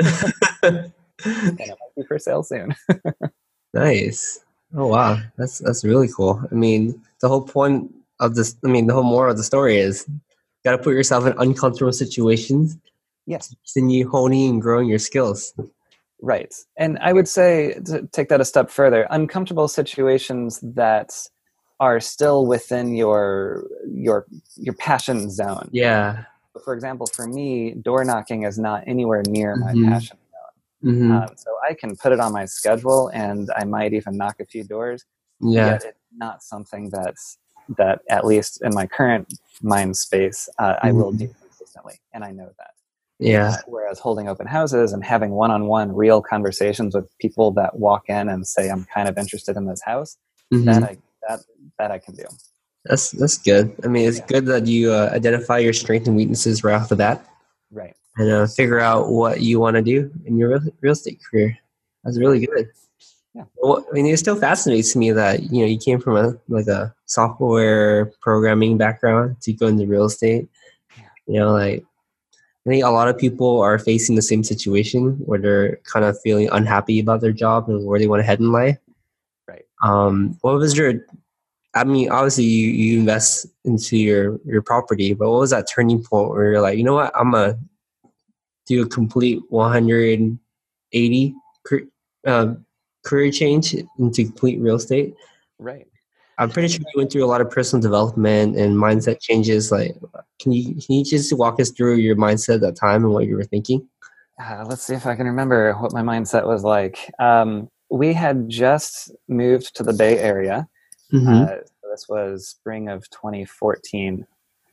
and 0.63 0.91
it 1.23 1.69
might 1.69 1.95
be 1.97 2.03
for 2.07 2.19
sale 2.19 2.43
soon. 2.43 2.75
nice. 3.73 4.39
Oh 4.75 4.87
wow, 4.87 5.19
that's 5.37 5.59
that's 5.59 5.83
really 5.83 6.09
cool. 6.15 6.43
I 6.51 6.53
mean, 6.53 7.01
the 7.21 7.27
whole 7.27 7.41
point 7.41 7.93
of 8.19 8.35
this, 8.35 8.55
I 8.63 8.67
mean, 8.67 8.87
the 8.87 8.93
whole 8.93 9.03
moral 9.03 9.31
of 9.31 9.37
the 9.37 9.43
story 9.43 9.77
is 9.77 10.07
got 10.63 10.71
to 10.71 10.77
put 10.77 10.93
yourself 10.93 11.25
in 11.25 11.33
uncomfortable 11.37 11.91
situations. 11.91 12.77
Yes. 13.25 13.55
Continue 13.73 14.07
honing 14.07 14.49
and 14.51 14.61
growing 14.61 14.87
your 14.87 14.99
skills. 14.99 15.53
Right. 16.25 16.55
And 16.75 16.97
I 17.03 17.13
would 17.13 17.27
say 17.27 17.79
to 17.85 18.07
take 18.11 18.29
that 18.29 18.41
a 18.41 18.45
step 18.45 18.71
further, 18.71 19.05
uncomfortable 19.11 19.67
situations 19.67 20.59
that 20.63 21.15
are 21.79 21.99
still 21.99 22.47
within 22.47 22.95
your 22.95 23.67
your 23.87 24.25
your 24.55 24.73
passion 24.73 25.29
zone. 25.29 25.69
Yeah. 25.71 26.23
For 26.63 26.73
example, 26.73 27.05
for 27.13 27.27
me, 27.27 27.75
door 27.75 28.03
knocking 28.03 28.41
is 28.41 28.57
not 28.57 28.83
anywhere 28.87 29.21
near 29.27 29.55
my 29.55 29.73
mm-hmm. 29.73 29.91
passion 29.91 30.17
zone. 30.31 30.93
Mm-hmm. 30.93 31.11
Um, 31.11 31.27
so 31.35 31.51
I 31.69 31.75
can 31.75 31.95
put 31.95 32.11
it 32.11 32.19
on 32.19 32.33
my 32.33 32.45
schedule, 32.45 33.11
and 33.13 33.51
I 33.55 33.63
might 33.63 33.93
even 33.93 34.17
knock 34.17 34.39
a 34.39 34.45
few 34.45 34.63
doors. 34.63 35.05
Yeah. 35.39 35.75
It's 35.75 35.85
not 36.17 36.41
something 36.41 36.89
that's 36.89 37.37
that 37.77 37.99
at 38.09 38.25
least 38.25 38.63
in 38.63 38.73
my 38.73 38.87
current 38.87 39.31
mind 39.61 39.95
space 39.95 40.49
uh, 40.57 40.73
mm-hmm. 40.73 40.87
I 40.87 40.91
will 40.91 41.11
do 41.11 41.27
consistently, 41.39 41.99
and 42.13 42.23
I 42.23 42.31
know 42.31 42.49
that. 42.57 42.71
Yeah. 43.19 43.57
Whereas 43.67 43.99
holding 43.99 44.27
open 44.27 44.47
houses 44.47 44.91
and 44.91 45.03
having 45.03 45.31
one-on-one 45.31 45.95
real 45.95 46.21
conversations 46.21 46.95
with 46.95 47.07
people 47.19 47.51
that 47.51 47.79
walk 47.79 48.09
in 48.09 48.27
and 48.27 48.45
say, 48.45 48.69
"I'm 48.69 48.85
kind 48.85 49.07
of 49.07 49.17
interested 49.17 49.55
in 49.55 49.65
this 49.65 49.81
house," 49.81 50.17
mm-hmm. 50.53 50.65
that 50.65 50.83
I 50.83 50.97
that 51.27 51.39
that 51.79 51.91
I 51.91 51.99
can 51.99 52.15
do. 52.15 52.25
That's 52.85 53.11
that's 53.11 53.37
good. 53.37 53.73
I 53.83 53.87
mean, 53.87 54.07
it's 54.07 54.19
yeah. 54.19 54.25
good 54.27 54.45
that 54.47 54.67
you 54.67 54.91
uh, 54.91 55.09
identify 55.13 55.57
your 55.59 55.73
strengths 55.73 56.07
and 56.07 56.17
weaknesses 56.17 56.63
right 56.63 56.75
off 56.75 56.89
the 56.89 56.95
bat. 56.95 57.25
Right. 57.71 57.95
And 58.17 58.31
uh, 58.31 58.47
figure 58.47 58.79
out 58.79 59.09
what 59.09 59.41
you 59.41 59.59
want 59.59 59.75
to 59.75 59.81
do 59.81 60.11
in 60.25 60.37
your 60.37 60.59
real 60.81 60.93
estate 60.93 61.19
career. 61.29 61.57
That's 62.03 62.19
really 62.19 62.45
good. 62.45 62.69
Yeah. 63.33 63.43
Well, 63.57 63.85
I 63.89 63.93
mean, 63.93 64.05
it 64.05 64.17
still 64.17 64.37
fascinates 64.37 64.95
me 64.95 65.11
that 65.11 65.51
you 65.51 65.61
know 65.61 65.67
you 65.67 65.77
came 65.77 65.99
from 65.99 66.15
a 66.15 66.33
like 66.47 66.67
a 66.67 66.93
software 67.05 68.11
programming 68.21 68.77
background 68.77 69.37
to 69.41 69.53
go 69.53 69.67
into 69.67 69.87
real 69.87 70.05
estate. 70.05 70.47
Yeah. 70.97 71.03
You 71.27 71.39
know, 71.39 71.51
like 71.51 71.83
I 72.65 72.69
think 72.69 72.83
a 72.83 72.89
lot 72.89 73.07
of 73.07 73.17
people 73.17 73.61
are 73.61 73.77
facing 73.77 74.15
the 74.15 74.23
same 74.23 74.43
situation 74.43 75.17
where 75.25 75.39
they're 75.39 75.75
kind 75.83 76.03
of 76.03 76.19
feeling 76.21 76.49
unhappy 76.51 76.99
about 76.99 77.21
their 77.21 77.31
job 77.31 77.69
and 77.69 77.85
where 77.85 77.99
they 77.99 78.07
want 78.07 78.21
to 78.21 78.25
head 78.25 78.39
in 78.39 78.51
life. 78.51 78.79
Right. 79.47 79.65
Um, 79.83 80.37
what 80.41 80.55
was 80.55 80.75
your? 80.75 80.93
I 81.75 81.83
mean, 81.83 82.09
obviously 82.09 82.45
you, 82.45 82.69
you 82.69 82.99
invest 82.99 83.47
into 83.65 83.97
your 83.97 84.39
your 84.45 84.63
property, 84.63 85.13
but 85.13 85.29
what 85.29 85.41
was 85.41 85.51
that 85.51 85.69
turning 85.69 86.03
point 86.03 86.29
where 86.29 86.53
you're 86.53 86.61
like, 86.61 86.77
you 86.77 86.83
know 86.83 86.95
what, 86.95 87.11
I'm 87.15 87.31
gonna 87.31 87.59
do 88.65 88.81
a 88.81 88.87
complete 88.87 89.43
180 89.49 91.35
uh, 92.25 92.53
career 93.05 93.31
change 93.31 93.75
into 93.99 94.23
complete 94.23 94.59
real 94.59 94.75
estate? 94.75 95.13
Right. 95.59 95.85
I'm 96.37 96.49
pretty 96.49 96.67
sure 96.67 96.81
you 96.81 96.99
went 96.99 97.11
through 97.11 97.23
a 97.23 97.27
lot 97.27 97.41
of 97.41 97.49
personal 97.49 97.81
development 97.81 98.57
and 98.57 98.75
mindset 98.75 99.21
changes. 99.21 99.71
Like, 99.71 99.95
can 100.39 100.51
you 100.51 100.75
can 100.75 100.95
you 100.95 101.05
just 101.05 101.31
walk 101.33 101.59
us 101.59 101.71
through 101.71 101.95
your 101.95 102.15
mindset 102.15 102.55
at 102.55 102.61
that 102.61 102.75
time 102.75 103.03
and 103.05 103.13
what 103.13 103.25
you 103.25 103.35
were 103.35 103.43
thinking? 103.43 103.87
Uh, 104.41 104.65
let's 104.67 104.83
see 104.83 104.93
if 104.93 105.05
I 105.05 105.15
can 105.15 105.27
remember 105.27 105.73
what 105.73 105.93
my 105.93 106.01
mindset 106.01 106.45
was 106.45 106.63
like. 106.63 107.09
Um, 107.19 107.69
we 107.89 108.11
had 108.13 108.49
just 108.49 109.11
moved 109.29 109.75
to 109.77 109.83
the 109.83 109.93
Bay 109.93 110.19
Area. 110.19 110.67
Mm-hmm. 111.13 111.43
Uh, 111.43 111.47
so 111.47 111.89
this 111.89 112.09
was 112.09 112.47
spring 112.49 112.89
of 112.89 113.09
2014, 113.11 114.27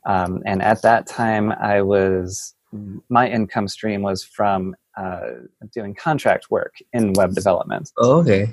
um, 0.05 0.43
and 0.45 0.61
at 0.61 0.81
that 0.81 1.07
time, 1.07 1.51
I 1.53 1.81
was 1.81 2.55
my 3.09 3.29
income 3.29 3.67
stream 3.67 4.01
was 4.01 4.23
from 4.23 4.75
uh, 4.97 5.29
doing 5.73 5.93
contract 5.93 6.49
work 6.49 6.75
in 6.91 7.13
web 7.13 7.33
development. 7.33 7.91
Oh, 7.97 8.19
okay. 8.19 8.51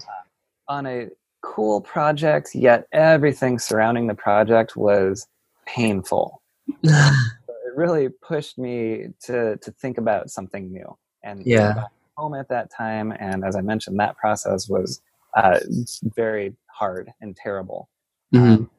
On 0.68 0.86
a 0.86 1.08
cool 1.42 1.80
projects, 1.80 2.54
yet 2.54 2.86
everything 2.92 3.58
surrounding 3.58 4.06
the 4.06 4.14
project 4.14 4.76
was 4.76 5.26
painful. 5.66 6.42
it 6.82 7.76
really 7.76 8.08
pushed 8.08 8.58
me 8.58 9.08
to 9.24 9.56
to 9.56 9.72
think 9.72 9.98
about 9.98 10.30
something 10.30 10.72
new. 10.72 10.96
And 11.22 11.44
yeah, 11.44 11.84
home 12.16 12.34
at 12.34 12.48
that 12.48 12.70
time, 12.70 13.12
and 13.18 13.44
as 13.44 13.56
I 13.56 13.60
mentioned, 13.60 13.98
that 14.00 14.16
process 14.16 14.68
was 14.68 15.02
uh, 15.36 15.60
very 16.02 16.54
hard 16.66 17.10
and 17.20 17.36
terrible. 17.36 17.88
Mm-hmm. 18.34 18.52
Um, 18.52 18.70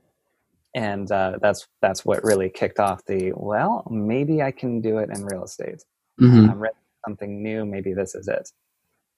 and 0.74 1.12
uh, 1.12 1.38
that's 1.42 1.68
that's 1.82 2.06
what 2.06 2.24
really 2.24 2.50
kicked 2.50 2.80
off 2.80 3.06
the 3.06 3.34
well, 3.36 3.86
maybe 3.90 4.42
I 4.42 4.52
can 4.52 4.82
do 4.82 5.00
it 5.00 5.10
in 5.10 5.26
real 5.26 5.44
estate. 5.44 5.84
Mm-hmm. 6.20 6.50
I'm 6.50 6.60
ready 6.60 6.76
for 6.76 7.10
something 7.10 7.44
new. 7.44 7.66
Maybe 7.66 7.94
this 7.94 8.16
is 8.16 8.28
it 8.28 8.50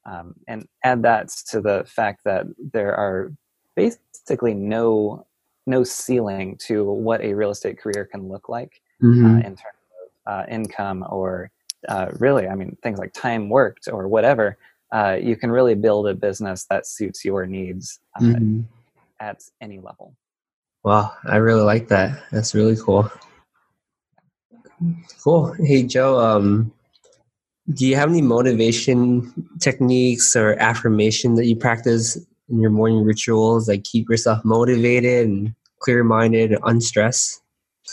um, 0.05 0.35
and 0.47 0.67
add 0.83 1.03
that 1.03 1.29
to 1.49 1.61
the 1.61 1.83
fact 1.87 2.23
that 2.25 2.45
there 2.73 2.95
are 2.95 3.31
basically 3.75 4.53
no 4.53 5.25
no 5.65 5.83
ceiling 5.83 6.57
to 6.57 6.83
what 6.83 7.21
a 7.21 7.33
real 7.33 7.51
estate 7.51 7.79
career 7.79 8.05
can 8.05 8.27
look 8.27 8.49
like 8.49 8.81
uh, 9.01 9.05
mm-hmm. 9.05 9.25
uh, 9.25 9.37
in 9.39 9.55
terms 9.55 9.79
of 10.01 10.33
uh, 10.33 10.45
income 10.49 11.05
or 11.09 11.49
uh, 11.87 12.07
really, 12.19 12.47
I 12.47 12.55
mean, 12.55 12.77
things 12.83 12.99
like 12.99 13.13
time 13.13 13.49
worked 13.49 13.87
or 13.91 14.07
whatever. 14.07 14.57
Uh, 14.91 15.17
you 15.21 15.35
can 15.35 15.51
really 15.51 15.75
build 15.75 16.07
a 16.07 16.13
business 16.13 16.65
that 16.69 16.85
suits 16.85 17.25
your 17.25 17.45
needs 17.45 17.99
uh, 18.15 18.23
mm-hmm. 18.23 18.61
at 19.19 19.43
any 19.59 19.79
level. 19.79 20.15
Wow, 20.83 21.13
I 21.25 21.37
really 21.37 21.63
like 21.63 21.87
that. 21.87 22.23
That's 22.31 22.53
really 22.53 22.75
cool. 22.75 23.09
Cool. 25.23 25.53
Hey, 25.53 25.83
Joe. 25.83 26.19
Um, 26.19 26.73
do 27.71 27.87
you 27.87 27.95
have 27.95 28.09
any 28.09 28.21
motivation 28.21 29.33
techniques 29.59 30.35
or 30.35 30.53
affirmation 30.59 31.35
that 31.35 31.45
you 31.45 31.55
practice 31.55 32.17
in 32.49 32.59
your 32.59 32.71
morning 32.71 33.03
rituals 33.03 33.67
that 33.67 33.83
keep 33.83 34.09
yourself 34.09 34.43
motivated 34.43 35.27
and 35.27 35.55
clear 35.79 36.03
minded 36.03 36.51
and 36.51 36.61
unstressed? 36.65 37.41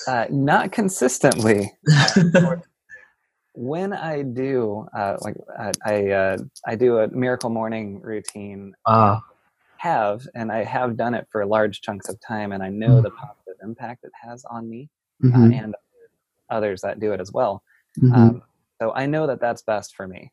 Uh, 0.06 0.26
not 0.30 0.72
consistently. 0.72 1.72
when 3.54 3.92
I 3.92 4.22
do, 4.22 4.86
uh, 4.96 5.16
like 5.20 5.36
I, 5.58 5.72
I, 5.84 6.10
uh, 6.10 6.38
I, 6.66 6.74
do 6.76 6.98
a 6.98 7.08
miracle 7.08 7.50
morning 7.50 8.00
routine. 8.00 8.74
Ah. 8.86 9.22
Have 9.76 10.26
and 10.34 10.52
I 10.52 10.62
have 10.62 10.98
done 10.98 11.14
it 11.14 11.26
for 11.32 11.44
large 11.46 11.80
chunks 11.80 12.10
of 12.10 12.20
time, 12.20 12.52
and 12.52 12.62
I 12.62 12.68
know 12.68 12.88
mm-hmm. 12.88 13.02
the 13.02 13.10
positive 13.10 13.54
impact 13.62 14.04
it 14.04 14.12
has 14.22 14.44
on 14.44 14.68
me 14.68 14.90
uh, 15.24 15.28
mm-hmm. 15.28 15.52
and 15.54 15.74
others 16.50 16.82
that 16.82 17.00
do 17.00 17.12
it 17.12 17.20
as 17.20 17.32
well. 17.32 17.62
Mm-hmm. 17.98 18.14
Um, 18.14 18.42
so 18.80 18.92
I 18.94 19.06
know 19.06 19.26
that 19.26 19.40
that's 19.40 19.62
best 19.62 19.94
for 19.94 20.08
me. 20.08 20.32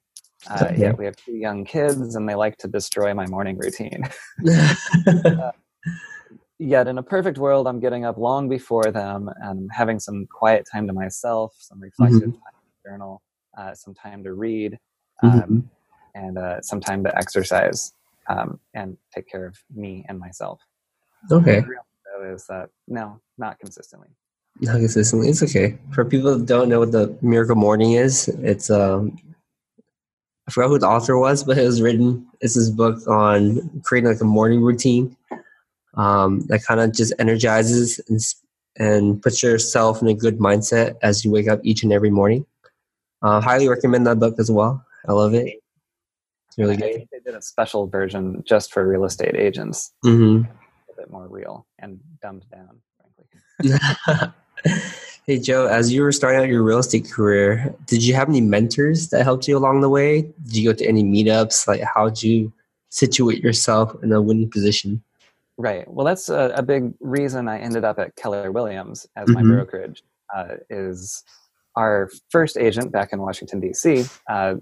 Uh, 0.49 0.71
yeah, 0.77 0.91
we 0.93 1.05
have 1.05 1.15
two 1.15 1.35
young 1.35 1.65
kids, 1.65 2.15
and 2.15 2.29
they 2.29 2.35
like 2.35 2.57
to 2.57 2.67
destroy 2.67 3.13
my 3.13 3.25
morning 3.25 3.57
routine. 3.57 4.03
uh, 5.25 5.51
yet, 6.59 6.87
in 6.87 6.97
a 6.97 7.03
perfect 7.03 7.37
world, 7.37 7.67
I'm 7.67 7.79
getting 7.79 8.05
up 8.05 8.17
long 8.17 8.47
before 8.47 8.91
them 8.91 9.29
and 9.41 9.69
having 9.73 9.99
some 9.99 10.27
quiet 10.27 10.67
time 10.71 10.87
to 10.87 10.93
myself, 10.93 11.55
some 11.59 11.81
reflective 11.81 12.21
mm-hmm. 12.21 12.31
time 12.31 12.53
to 12.61 12.89
journal, 12.89 13.21
uh, 13.57 13.73
some 13.73 13.93
time 13.95 14.23
to 14.23 14.33
read, 14.33 14.77
um, 15.23 15.31
mm-hmm. 15.31 15.59
and 16.15 16.37
uh, 16.37 16.61
some 16.61 16.79
time 16.79 17.03
to 17.03 17.17
exercise 17.17 17.93
um, 18.29 18.59
and 18.75 18.95
take 19.13 19.27
care 19.27 19.45
of 19.45 19.57
me 19.75 20.05
and 20.07 20.19
myself. 20.19 20.61
Okay. 21.31 21.63
Is 22.23 22.45
that 22.47 22.69
no, 22.87 23.19
not 23.37 23.59
consistently. 23.59 24.09
Not 24.59 24.77
consistently. 24.77 25.29
It's 25.29 25.43
okay. 25.43 25.77
For 25.93 26.03
people 26.03 26.35
that 26.37 26.45
don't 26.45 26.69
know 26.69 26.79
what 26.79 26.91
the 26.91 27.15
Miracle 27.21 27.55
Morning 27.55 27.93
is, 27.93 28.27
it's 28.27 28.69
um, 28.69 29.17
I 30.47 30.51
forgot 30.51 30.69
who 30.69 30.79
the 30.79 30.87
author 30.87 31.17
was, 31.17 31.43
but 31.43 31.57
it 31.57 31.65
was 31.65 31.81
written. 31.81 32.25
It's 32.41 32.55
this 32.55 32.69
book 32.69 33.05
on 33.07 33.81
creating 33.83 34.09
like 34.09 34.21
a 34.21 34.25
morning 34.25 34.61
routine 34.61 35.15
um, 35.95 36.41
that 36.47 36.63
kind 36.63 36.79
of 36.79 36.93
just 36.93 37.13
energizes 37.19 37.99
and, 38.07 38.19
and 38.77 39.21
puts 39.21 39.43
yourself 39.43 40.01
in 40.01 40.07
a 40.07 40.13
good 40.13 40.39
mindset 40.39 40.95
as 41.03 41.25
you 41.25 41.31
wake 41.31 41.47
up 41.47 41.59
each 41.63 41.83
and 41.83 41.91
every 41.91 42.09
morning. 42.09 42.45
Uh, 43.21 43.41
highly 43.41 43.67
recommend 43.67 44.07
that 44.07 44.19
book 44.19 44.35
as 44.39 44.49
well. 44.49 44.83
I 45.07 45.11
love 45.11 45.33
it. 45.33 45.61
It's 46.47 46.57
really 46.57 46.77
good. 46.77 47.07
they 47.11 47.19
did 47.19 47.35
a 47.35 47.41
special 47.41 47.87
version 47.87 48.43
just 48.45 48.71
for 48.71 48.87
real 48.87 49.03
estate 49.03 49.35
agents, 49.35 49.93
hmm 50.03 50.43
a 50.89 50.95
bit 50.95 51.11
more 51.11 51.27
real 51.27 51.67
and 51.79 51.99
dumbed 52.21 52.45
down, 52.49 52.79
frankly. 53.59 54.33
hey 55.25 55.39
Joe, 55.39 55.67
as 55.67 55.91
you 55.91 56.01
were 56.01 56.11
starting 56.11 56.39
out 56.41 56.47
your 56.47 56.63
real 56.63 56.79
estate 56.79 57.09
career, 57.11 57.73
did 57.85 58.03
you 58.03 58.13
have 58.15 58.29
any 58.29 58.41
mentors 58.41 59.09
that 59.09 59.23
helped 59.23 59.47
you 59.47 59.57
along 59.57 59.81
the 59.81 59.89
way? 59.89 60.21
Did 60.43 60.55
you 60.55 60.69
go 60.71 60.73
to 60.77 60.85
any 60.85 61.03
meetups? 61.03 61.67
Like, 61.67 61.81
how 61.81 62.09
did 62.09 62.23
you 62.23 62.53
situate 62.89 63.43
yourself 63.43 63.95
in 64.03 64.11
a 64.11 64.21
winning 64.21 64.49
position? 64.49 65.03
Right. 65.57 65.91
Well, 65.91 66.05
that's 66.05 66.29
a, 66.29 66.51
a 66.55 66.61
big 66.63 66.93
reason 66.99 67.47
I 67.47 67.57
ended 67.59 67.83
up 67.83 67.97
at 67.99 68.15
Keller 68.15 68.51
Williams 68.51 69.07
as 69.15 69.27
my 69.29 69.41
Mhm. 69.41 69.49
brokerage. 69.55 70.03
Uh, 70.35 70.55
is 70.69 71.23
our 71.75 72.09
first 72.29 72.57
agent 72.57 72.91
back 72.91 73.13
in 73.13 73.19
Washington 73.21 73.59
D.C. 73.59 74.05
Uh, 74.29 74.55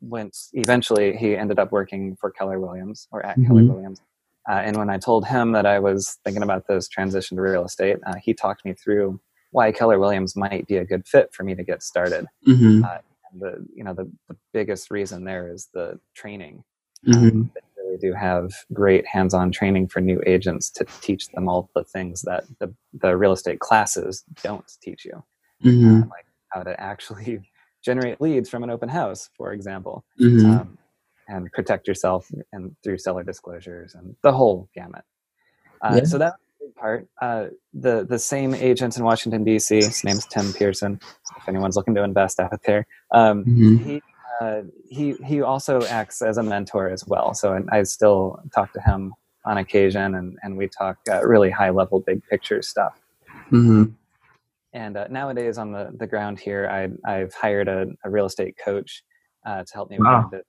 went 0.00 0.36
eventually. 0.52 1.16
He 1.16 1.36
ended 1.36 1.58
up 1.58 1.70
working 1.72 2.16
for 2.16 2.30
Keller 2.30 2.58
Williams 2.60 3.08
or 3.12 3.24
at 3.24 3.36
Keller 3.46 3.62
Mhm. 3.62 3.68
Williams. 3.74 4.00
Uh, 4.48 4.62
and 4.64 4.76
when 4.76 4.90
I 4.90 4.98
told 4.98 5.26
him 5.26 5.52
that 5.52 5.66
I 5.66 5.78
was 5.78 6.18
thinking 6.24 6.42
about 6.42 6.66
this 6.68 6.88
transition 6.88 7.36
to 7.36 7.42
real 7.42 7.64
estate, 7.64 7.98
uh, 8.06 8.14
he 8.22 8.34
talked 8.34 8.64
me 8.64 8.74
through 8.74 9.20
why 9.52 9.72
Keller 9.72 9.98
Williams 9.98 10.36
might 10.36 10.66
be 10.66 10.76
a 10.76 10.84
good 10.84 11.06
fit 11.06 11.32
for 11.32 11.44
me 11.44 11.54
to 11.54 11.64
get 11.64 11.82
started. 11.82 12.26
hmm 12.44 12.82
And 13.32 13.40
the 13.42 13.66
you 13.74 13.84
know 13.84 13.94
the, 13.94 14.10
the 14.28 14.36
biggest 14.52 14.90
reason 14.90 15.24
there 15.24 15.48
is 15.52 15.68
the 15.74 15.98
training. 16.14 16.64
Hmm 17.06 17.42
they 17.54 17.60
really 17.82 17.98
do 17.98 18.12
have 18.12 18.52
great 18.72 19.06
hands-on 19.06 19.52
training 19.52 19.88
for 19.88 20.00
new 20.00 20.20
agents 20.26 20.70
to 20.70 20.86
teach 21.00 21.28
them 21.30 21.48
all 21.48 21.70
the 21.74 21.84
things 21.84 22.22
that 22.22 22.44
the, 22.60 22.74
the 22.94 23.16
real 23.16 23.32
estate 23.32 23.60
classes 23.60 24.24
don't 24.42 24.70
teach 24.82 25.04
you. 25.04 25.22
Hmm 25.62 26.02
uh, 26.02 26.06
like 26.10 26.26
how 26.50 26.62
to 26.62 26.78
actually 26.80 27.40
generate 27.84 28.20
leads 28.20 28.48
from 28.50 28.62
an 28.64 28.70
open 28.70 28.88
house 28.90 29.30
for 29.36 29.52
example. 29.52 30.04
Hmm 30.18 30.46
um, 30.46 30.78
and 31.28 31.52
protect 31.52 31.88
yourself 31.88 32.30
and 32.52 32.76
through 32.82 32.98
seller 32.98 33.24
disclosures 33.24 33.94
and 33.94 34.16
the 34.22 34.32
whole 34.32 34.68
gamut 34.74 35.04
uh, 35.82 35.96
Yeah. 35.96 36.04
so 36.04 36.18
big 36.60 36.74
part 36.76 37.08
uh, 37.22 37.46
the 37.74 38.06
the 38.08 38.18
same 38.18 38.54
agent 38.54 38.96
in 38.96 39.04
washington 39.04 39.44
dc 39.44 39.68
his 39.70 40.04
name's 40.04 40.26
tim 40.26 40.52
pearson 40.52 41.00
if 41.36 41.48
anyone's 41.48 41.76
looking 41.76 41.94
to 41.94 42.02
invest 42.04 42.40
out 42.40 42.60
there 42.66 42.86
um, 43.12 43.46
hmm 43.46 43.76
he 43.76 44.02
uh, 44.40 44.62
he 44.90 45.14
he 45.24 45.42
also 45.42 45.86
acts 45.86 46.22
as 46.22 46.38
a 46.38 46.42
mentor 46.42 46.90
as 46.90 47.06
well. 47.06 47.34
So 47.34 47.54
I, 47.70 47.78
I 47.78 47.82
still 47.84 48.40
talk 48.54 48.72
to 48.74 48.80
him 48.82 49.14
on 49.46 49.58
occasion, 49.58 50.14
and 50.14 50.38
and 50.42 50.56
we 50.56 50.68
talk 50.68 50.98
uh, 51.10 51.24
really 51.26 51.50
high 51.50 51.70
level, 51.70 52.00
big 52.06 52.22
picture 52.26 52.62
stuff. 52.62 52.94
hmm 53.50 53.84
And 54.72 54.96
uh, 54.96 55.08
nowadays 55.08 55.58
on 55.58 55.72
the 55.72 55.92
the 55.98 56.06
ground 56.06 56.40
here, 56.40 56.68
I 56.70 56.88
I've 57.10 57.34
hired 57.34 57.68
a, 57.68 57.86
a 58.04 58.10
real 58.10 58.26
estate 58.26 58.56
coach 58.62 59.04
uh, 59.46 59.64
to 59.64 59.74
help 59.74 59.90
me 59.90 59.98
Wow. 59.98 60.32
with 60.32 60.40
it. 60.40 60.46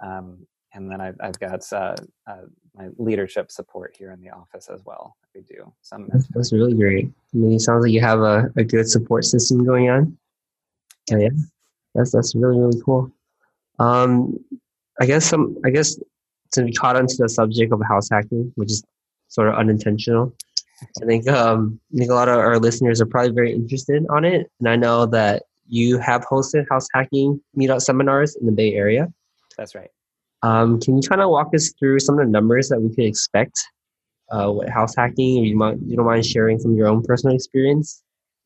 Um, 0.00 0.46
and 0.72 0.90
then 0.90 1.00
I've, 1.00 1.16
I've 1.20 1.38
got 1.38 1.60
uh, 1.72 1.96
uh, 2.26 2.42
my 2.76 2.88
leadership 2.96 3.50
support 3.50 3.94
here 3.98 4.12
in 4.12 4.20
the 4.20 4.30
office 4.30 4.68
as 4.68 4.84
well. 4.84 5.16
We 5.34 5.42
do 5.42 5.72
some 5.82 6.08
That's, 6.12 6.26
that's 6.28 6.52
really 6.52 6.74
great. 6.74 7.06
I 7.06 7.36
mean, 7.36 7.54
it 7.54 7.60
sounds 7.60 7.82
like 7.82 7.92
you 7.92 8.00
have 8.00 8.20
a, 8.20 8.50
a 8.56 8.64
good 8.64 8.88
support 8.88 9.24
system 9.24 9.64
going 9.64 9.90
on. 9.90 10.16
So, 11.08 11.18
yeah, 11.18 11.28
that's 11.94 12.12
that's 12.12 12.34
really 12.34 12.58
really 12.58 12.80
cool. 12.84 13.10
Um, 13.78 14.38
I 15.00 15.06
guess 15.06 15.24
some 15.24 15.56
I 15.64 15.70
guess 15.70 15.98
to 16.52 16.64
be 16.64 16.72
caught 16.72 16.96
onto 16.96 17.16
the 17.16 17.28
subject 17.28 17.72
of 17.72 17.80
house 17.88 18.08
hacking, 18.10 18.52
which 18.56 18.70
is 18.70 18.84
sort 19.28 19.48
of 19.48 19.54
unintentional. 19.54 20.34
I 21.02 21.06
think 21.06 21.28
um, 21.28 21.80
I 21.94 21.98
think 21.98 22.10
a 22.10 22.14
lot 22.14 22.28
of 22.28 22.38
our 22.38 22.58
listeners 22.58 23.00
are 23.00 23.06
probably 23.06 23.32
very 23.32 23.52
interested 23.52 24.04
on 24.10 24.24
it, 24.24 24.50
and 24.60 24.68
I 24.68 24.76
know 24.76 25.06
that 25.06 25.44
you 25.68 25.98
have 25.98 26.24
hosted 26.26 26.66
house 26.70 26.88
hacking 26.92 27.40
meetup 27.56 27.80
seminars 27.80 28.36
in 28.36 28.46
the 28.46 28.52
Bay 28.52 28.74
Area. 28.74 29.12
That's 29.60 29.74
right. 29.74 29.90
Um, 30.42 30.80
can 30.80 30.96
you 30.96 31.06
kind 31.06 31.20
of 31.20 31.28
walk 31.28 31.54
us 31.54 31.70
through 31.78 32.00
some 32.00 32.18
of 32.18 32.24
the 32.24 32.30
numbers 32.30 32.70
that 32.70 32.80
we 32.80 32.88
could 32.94 33.04
expect 33.04 33.60
uh, 34.32 34.50
with 34.50 34.70
house 34.70 34.96
hacking? 34.96 35.44
You 35.44 35.54
might 35.54 35.76
you 35.86 35.96
don't 35.96 36.06
mind 36.06 36.24
sharing 36.24 36.58
from 36.58 36.74
your 36.76 36.88
own 36.88 37.02
personal 37.02 37.36
experience 37.36 38.02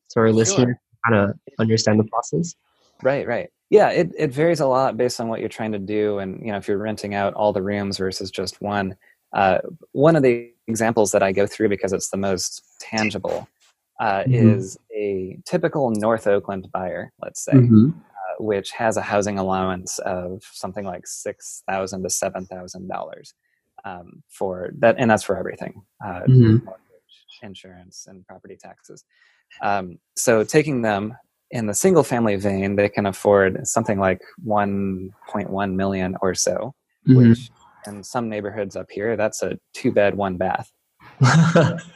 so 0.09 0.19
our 0.19 0.33
listeners 0.33 0.75
kind 1.07 1.15
of 1.15 1.39
understand 1.57 2.01
the 2.01 2.03
process? 2.03 2.53
Right, 3.01 3.25
right. 3.25 3.49
Yeah, 3.69 3.91
it, 3.91 4.11
it 4.17 4.31
varies 4.31 4.59
a 4.59 4.67
lot 4.67 4.97
based 4.97 5.21
on 5.21 5.29
what 5.29 5.39
you're 5.39 5.47
trying 5.47 5.71
to 5.71 5.79
do. 5.79 6.19
And, 6.19 6.45
you 6.45 6.51
know, 6.51 6.57
if 6.57 6.67
you're 6.67 6.77
renting 6.77 7.15
out 7.15 7.33
all 7.33 7.53
the 7.53 7.63
rooms 7.63 7.97
versus 7.97 8.29
just 8.29 8.61
one. 8.61 8.97
Uh, 9.33 9.59
one 9.93 10.17
of 10.17 10.23
the 10.23 10.51
examples 10.67 11.11
that 11.11 11.23
I 11.23 11.31
go 11.31 11.47
through 11.47 11.69
because 11.69 11.93
it's 11.93 12.09
the 12.09 12.17
most 12.17 12.61
tangible 12.81 13.47
uh, 14.01 14.23
Mhm. 14.27 14.57
is 14.57 14.77
a 14.93 15.39
typical 15.45 15.91
North 15.91 16.27
Oakland 16.27 16.69
buyer, 16.73 17.13
let's 17.21 17.43
say, 17.43 17.53
Mm-hmm. 17.53 17.91
Which 18.39 18.71
has 18.71 18.97
a 18.97 19.01
housing 19.01 19.37
allowance 19.39 19.99
of 19.99 20.43
something 20.53 20.85
like 20.85 21.05
six 21.07 21.63
thousand 21.69 22.03
to 22.03 22.09
seven 22.09 22.45
thousand 22.45 22.87
dollars 22.87 23.33
um, 23.85 24.23
for 24.29 24.71
that, 24.79 24.95
and 24.97 25.09
that's 25.09 25.23
for 25.23 25.37
everything: 25.37 25.81
uh, 26.05 26.21
Mhm. 26.27 26.63
mortgage, 26.63 27.25
insurance, 27.43 28.07
and 28.07 28.25
property 28.27 28.57
taxes. 28.59 29.03
Um, 29.61 29.99
so, 30.15 30.43
taking 30.43 30.81
them 30.81 31.17
in 31.51 31.67
the 31.67 31.73
single 31.73 32.03
family 32.03 32.35
vein, 32.35 32.75
they 32.75 32.89
can 32.89 33.05
afford 33.05 33.65
something 33.67 33.99
like 33.99 34.21
1.1 34.45 35.75
million 35.75 36.15
or 36.21 36.33
so, 36.35 36.73
Mm-hmm. 37.07 37.29
which 37.29 37.51
in 37.87 38.03
some 38.03 38.29
neighborhoods 38.29 38.75
up 38.75 38.87
here, 38.89 39.15
that's 39.15 39.43
a 39.43 39.59
two 39.73 39.91
bed, 39.91 40.15
one 40.15 40.37
bath. 40.37 40.71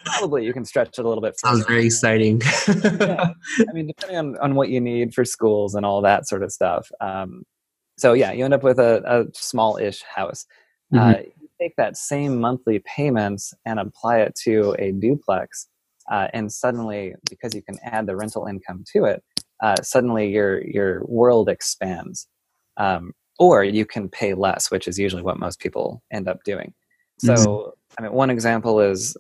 Probably 0.06 0.46
you 0.46 0.54
can 0.54 0.66
stretch 0.66 0.98
it 0.98 1.06
a 1.06 1.08
little 1.08 1.22
bit 1.22 1.40
Sounds 1.40 1.60
further. 1.60 1.74
very 1.74 1.86
exciting. 1.86 2.42
Yeah. 2.68 3.34
I 3.70 3.74
mean, 3.74 3.88
depending 3.88 4.18
on, 4.18 4.38
on 4.38 4.56
what 4.56 4.70
you 4.70 4.80
need 4.82 5.14
for 5.14 5.26
schools 5.26 5.76
and 5.76 5.86
all 5.86 6.02
that 6.02 6.28
sort 6.28 6.44
of 6.44 6.52
stuff. 6.52 6.90
Um, 7.02 7.44
so 7.98 8.14
yeah, 8.14 8.32
you 8.32 8.46
end 8.46 8.54
up 8.54 8.64
with 8.64 8.80
a, 8.80 9.02
a 9.06 9.26
small-ish 9.34 10.04
house. 10.04 10.46
Uh, 10.96 11.16
you 11.40 11.50
take 11.62 11.76
that 11.76 11.98
same 11.98 12.40
monthly 12.40 12.80
payments 12.80 13.54
and 13.66 13.80
apply 13.80 14.20
it 14.22 14.34
to 14.44 14.76
a 14.80 14.92
duplex, 14.92 15.68
uh, 16.10 16.28
and 16.34 16.52
suddenly, 16.52 17.14
because 17.30 17.54
you 17.54 17.62
can 17.62 17.78
add 17.84 18.08
the 18.08 18.16
rental 18.16 18.48
income 18.48 18.84
to 18.94 19.04
it, 19.04 19.22
uh, 19.62 19.76
suddenly 19.84 20.30
your 20.30 20.66
your 20.66 21.04
world 21.06 21.48
expands. 21.48 22.28
Um, 22.78 23.12
or 23.38 23.64
you 23.64 23.86
can 23.86 24.10
pay 24.10 24.34
less, 24.34 24.70
which 24.70 24.88
is 24.88 25.00
usually 25.00 25.22
what 25.22 25.40
most 25.40 25.60
people 25.60 26.02
end 26.12 26.28
up 26.28 26.44
doing. 26.44 26.74
So, 27.20 27.74
I 27.98 28.04
mean, 28.04 28.14
one 28.14 28.30
example 28.30 28.80
is 28.80 29.16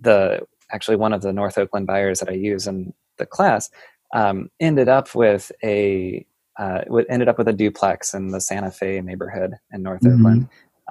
the 0.00 0.40
actually 0.70 0.96
one 0.96 1.12
of 1.12 1.22
the 1.22 1.32
North 1.32 1.56
Oakland 1.58 1.86
buyers 1.86 2.20
that 2.20 2.28
I 2.28 2.32
use 2.32 2.66
in 2.66 2.92
the 3.18 3.26
class 3.26 3.70
um, 4.14 4.50
ended 4.60 4.88
up 4.88 5.14
with 5.14 5.50
a 5.64 6.26
uh, 6.58 6.82
ended 7.08 7.28
up 7.28 7.36
with 7.38 7.48
a 7.48 7.52
duplex 7.52 8.14
in 8.14 8.28
the 8.28 8.40
Santa 8.40 8.70
Fe 8.70 9.00
neighborhood 9.00 9.54
in 9.72 9.82
North 9.82 10.02
Mhm. 10.02 10.14
Oakland 10.18 10.48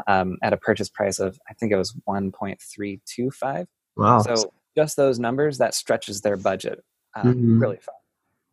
um, 0.07 0.37
at 0.43 0.53
a 0.53 0.57
purchase 0.57 0.89
price 0.89 1.19
of 1.19 1.39
I 1.49 1.53
think 1.53 1.71
it 1.71 1.77
was 1.77 1.95
one 2.05 2.31
point 2.31 2.61
three 2.61 3.01
two 3.05 3.31
five. 3.31 3.67
wow. 3.95 4.21
So 4.21 4.53
just 4.77 4.95
those 4.97 5.19
numbers 5.19 5.57
that 5.59 5.73
stretches 5.73 6.21
their 6.21 6.37
budget 6.37 6.83
um, 7.15 7.33
Mhm. 7.35 7.61
really 7.61 7.77
far. 7.77 7.95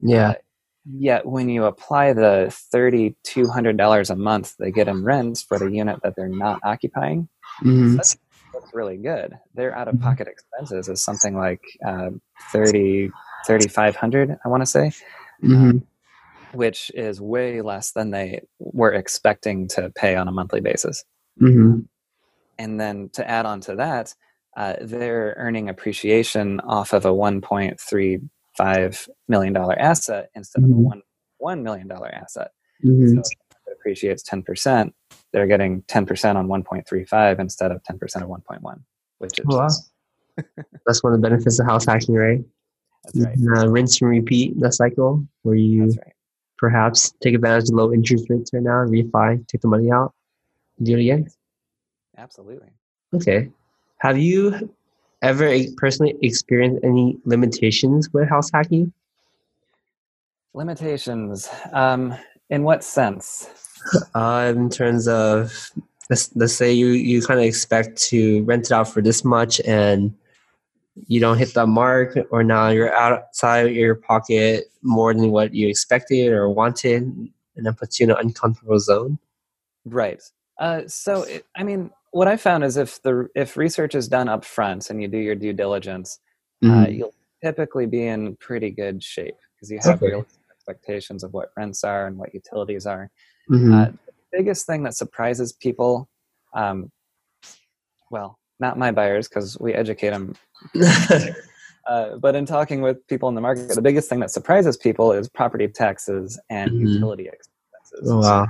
yeah. 0.01 0.31
Uh, 0.31 0.35
yet 0.97 1.27
when 1.27 1.49
you 1.49 1.65
apply 1.65 2.12
the 2.12 2.49
thirty 2.73 3.15
two 3.25 3.47
hundred 3.49 3.77
dollars 3.77 4.11
a 4.11 4.17
month 4.17 4.57
they 4.59 4.71
get 4.73 4.88
in 4.88 5.05
rents 5.05 5.41
for 5.43 5.59
the 5.59 5.71
unit 5.71 6.01
that 6.03 6.15
they're 6.17 6.29
not 6.29 6.61
occupying, 6.65 7.29
Mhm. 7.62 7.97
that's, 7.97 8.17
really 8.72 8.96
good. 8.96 9.38
Their 9.55 9.75
out 9.77 9.88
of 9.88 10.01
pocket 10.01 10.29
expenses 10.29 10.88
is 10.88 11.03
something 11.03 11.37
like 11.37 11.61
uh, 11.87 12.11
30 12.53 13.11
3500 13.46 14.38
I 14.44 14.48
want 14.48 14.62
to 14.62 14.66
say, 14.66 14.92
Mhm. 15.42 15.83
which 16.53 16.90
is 16.94 17.20
way 17.20 17.61
less 17.61 17.92
than 17.92 18.11
they 18.11 18.42
were 18.59 18.92
expecting 18.92 19.68
to 19.68 19.90
pay 19.90 20.14
on 20.16 20.29
a 20.29 20.33
monthly 20.33 20.61
basis. 20.61 21.05
Mhm. 21.40 21.87
And 22.59 22.79
then 22.81 23.09
to 23.14 23.29
add 23.29 23.46
on 23.46 23.61
to 23.62 23.75
that, 23.77 24.14
uh, 24.57 24.75
they're 24.81 25.35
earning 25.38 25.68
appreciation 25.68 26.61
off 26.61 26.92
of 26.92 27.05
a 27.07 27.12
$1.35 27.12 29.09
million 29.29 29.57
asset 29.57 30.29
instead 30.35 30.62
of 30.64 30.70
a 30.70 30.75
Mhm. 30.75 30.77
one 30.77 31.03
$1 31.40 31.62
million 31.62 31.90
asset. 31.90 32.53
Mhm. 32.85 33.14
So 33.14 33.18
it 33.66 33.72
appreciates 33.81 34.22
10%, 34.22 34.94
they're 35.33 35.47
getting 35.47 35.83
10% 35.83 36.37
on 36.37 36.49
1.35 36.49 37.40
instead 37.40 37.71
of 37.71 37.83
10% 37.83 38.03
of 38.16 38.29
1.1, 38.29 38.81
which 39.18 39.38
is 39.38 39.47
wow. 39.47 39.68
That's 40.87 41.03
one 41.03 41.12
of 41.12 41.21
the 41.21 41.29
benefits 41.29 41.59
of 41.59 41.66
house 41.66 41.85
hacking, 41.85 42.14
right? 42.14 42.40
that's 43.05 43.40
right. 43.40 43.59
uh, 43.59 43.68
rinse 43.68 44.01
and 44.01 44.11
repeat 44.11 44.59
the 44.59 44.71
cycle 44.71 45.27
where 45.42 45.57
you 45.57 45.87
right. 45.87 46.12
perhaps 46.57 47.12
take 47.23 47.35
advantage 47.35 47.68
of 47.68 47.75
low 47.75 47.92
interest 47.92 48.27
rates 48.29 48.53
right 48.53 48.62
now, 48.62 48.85
refi, 48.85 49.47
take 49.49 49.61
the 49.61 49.68
money 49.68 49.90
out, 49.90 50.14
do 50.83 50.97
it 50.97 51.01
again. 51.01 51.29
Absolutely. 52.16 52.68
Okay. 53.14 53.51
Have 53.99 54.18
you 54.18 54.71
ever 55.21 55.55
personally 55.77 56.16
experienced 56.23 56.85
any 56.85 57.18
limitations 57.25 58.12
with 58.12 58.29
house 58.29 58.51
hacking? 58.53 58.92
Limitations. 60.55 61.49
Um, 61.73 62.14
in 62.51 62.62
what 62.64 62.85
sense? 62.85 63.49
Uh, 64.14 64.53
in 64.55 64.68
terms 64.68 65.09
of, 65.09 65.71
let's, 66.11 66.35
let's 66.35 66.55
say 66.55 66.73
you, 66.73 66.88
you 66.88 67.23
kind 67.23 67.40
of 67.40 67.47
expect 67.47 67.97
to 68.11 68.42
rent 68.45 68.66
it 68.66 68.73
out 68.73 68.88
for 68.88 69.03
this 69.03 69.25
much 69.25 69.61
and 69.66 70.14
you 71.07 71.21
don't 71.21 71.38
hit 71.38 71.55
that 71.55 71.68
mark, 71.68 72.16
or 72.31 72.45
now 72.45 72.68
you're 72.68 72.95
outside 72.95 73.75
your 73.75 73.95
pocket 73.95 74.71
more 74.83 75.14
than 75.14 75.31
what 75.31 75.55
you 75.55 75.68
expected 75.68 76.33
or 76.33 76.51
wanted, 76.51 77.03
and 77.57 77.66
that 77.66 77.79
puts 77.79 77.99
you 77.99 78.05
in 78.05 78.11
an 78.11 78.18
uncomfortable 78.21 78.79
zone. 78.79 79.18
Right. 79.87 80.23
Uh, 80.59 80.83
so, 80.87 81.23
it, 81.23 81.47
I 81.57 81.62
mean, 81.64 81.90
what 82.11 82.29
I 82.29 82.37
found 82.37 82.62
is 82.62 82.77
if 82.77 83.03
the 83.03 83.29
if 83.35 83.57
research 83.57 83.95
is 83.95 84.07
done 84.07 84.29
up 84.29 84.45
front 84.45 84.90
and 84.90 85.01
you 85.01 85.09
do 85.09 85.16
your 85.16 85.35
due 85.35 85.55
diligence, 85.55 86.18
uh, 86.62 86.66
mm-hmm. 86.66 86.83
uh, 86.83 86.88
you'll 86.88 87.14
typically 87.42 87.87
be 87.87 88.07
in 88.07 88.37
pretty 88.37 88.71
good 88.71 89.03
shape 89.03 89.37
because 89.57 89.71
you 89.71 89.79
have 89.83 90.03
okay. 90.03 90.12
real 90.12 90.27
expectations 90.51 91.25
of 91.25 91.33
what 91.33 91.53
rents 91.57 91.85
are 91.85 92.07
and 92.07 92.18
what 92.18 92.35
utilities 92.35 92.87
are. 92.87 93.11
Mm-hmm. 93.50 93.74
Uh, 93.74 93.85
the 93.87 94.12
biggest 94.33 94.66
thing 94.66 94.83
that 94.85 94.94
surprises 94.94 95.52
people, 95.52 96.09
um, 96.55 96.90
well, 98.11 98.38
not 98.61 98.78
my 98.78 98.92
buyers 98.92 99.28
because 99.28 99.59
we 99.61 99.74
educate 99.74 100.11
them. 100.11 100.35
uh, 101.87 102.16
but 102.16 102.35
in 102.35 102.46
talking 102.46 102.81
with 102.81 103.07
people 103.09 103.28
in 103.28 103.35
the 103.35 103.40
market, 103.40 103.68
the 103.68 103.83
biggest 103.83 104.09
thing 104.09 104.20
that 104.20 104.31
surprises 104.31 104.76
people 104.76 105.12
is 105.12 105.28
property 105.28 105.68
taxes 105.68 106.38
and 106.48 106.70
mm-hmm. 106.70 106.87
utility 106.87 107.24
expenses. 107.24 108.11
Oh, 108.11 108.20
wow. 108.20 108.46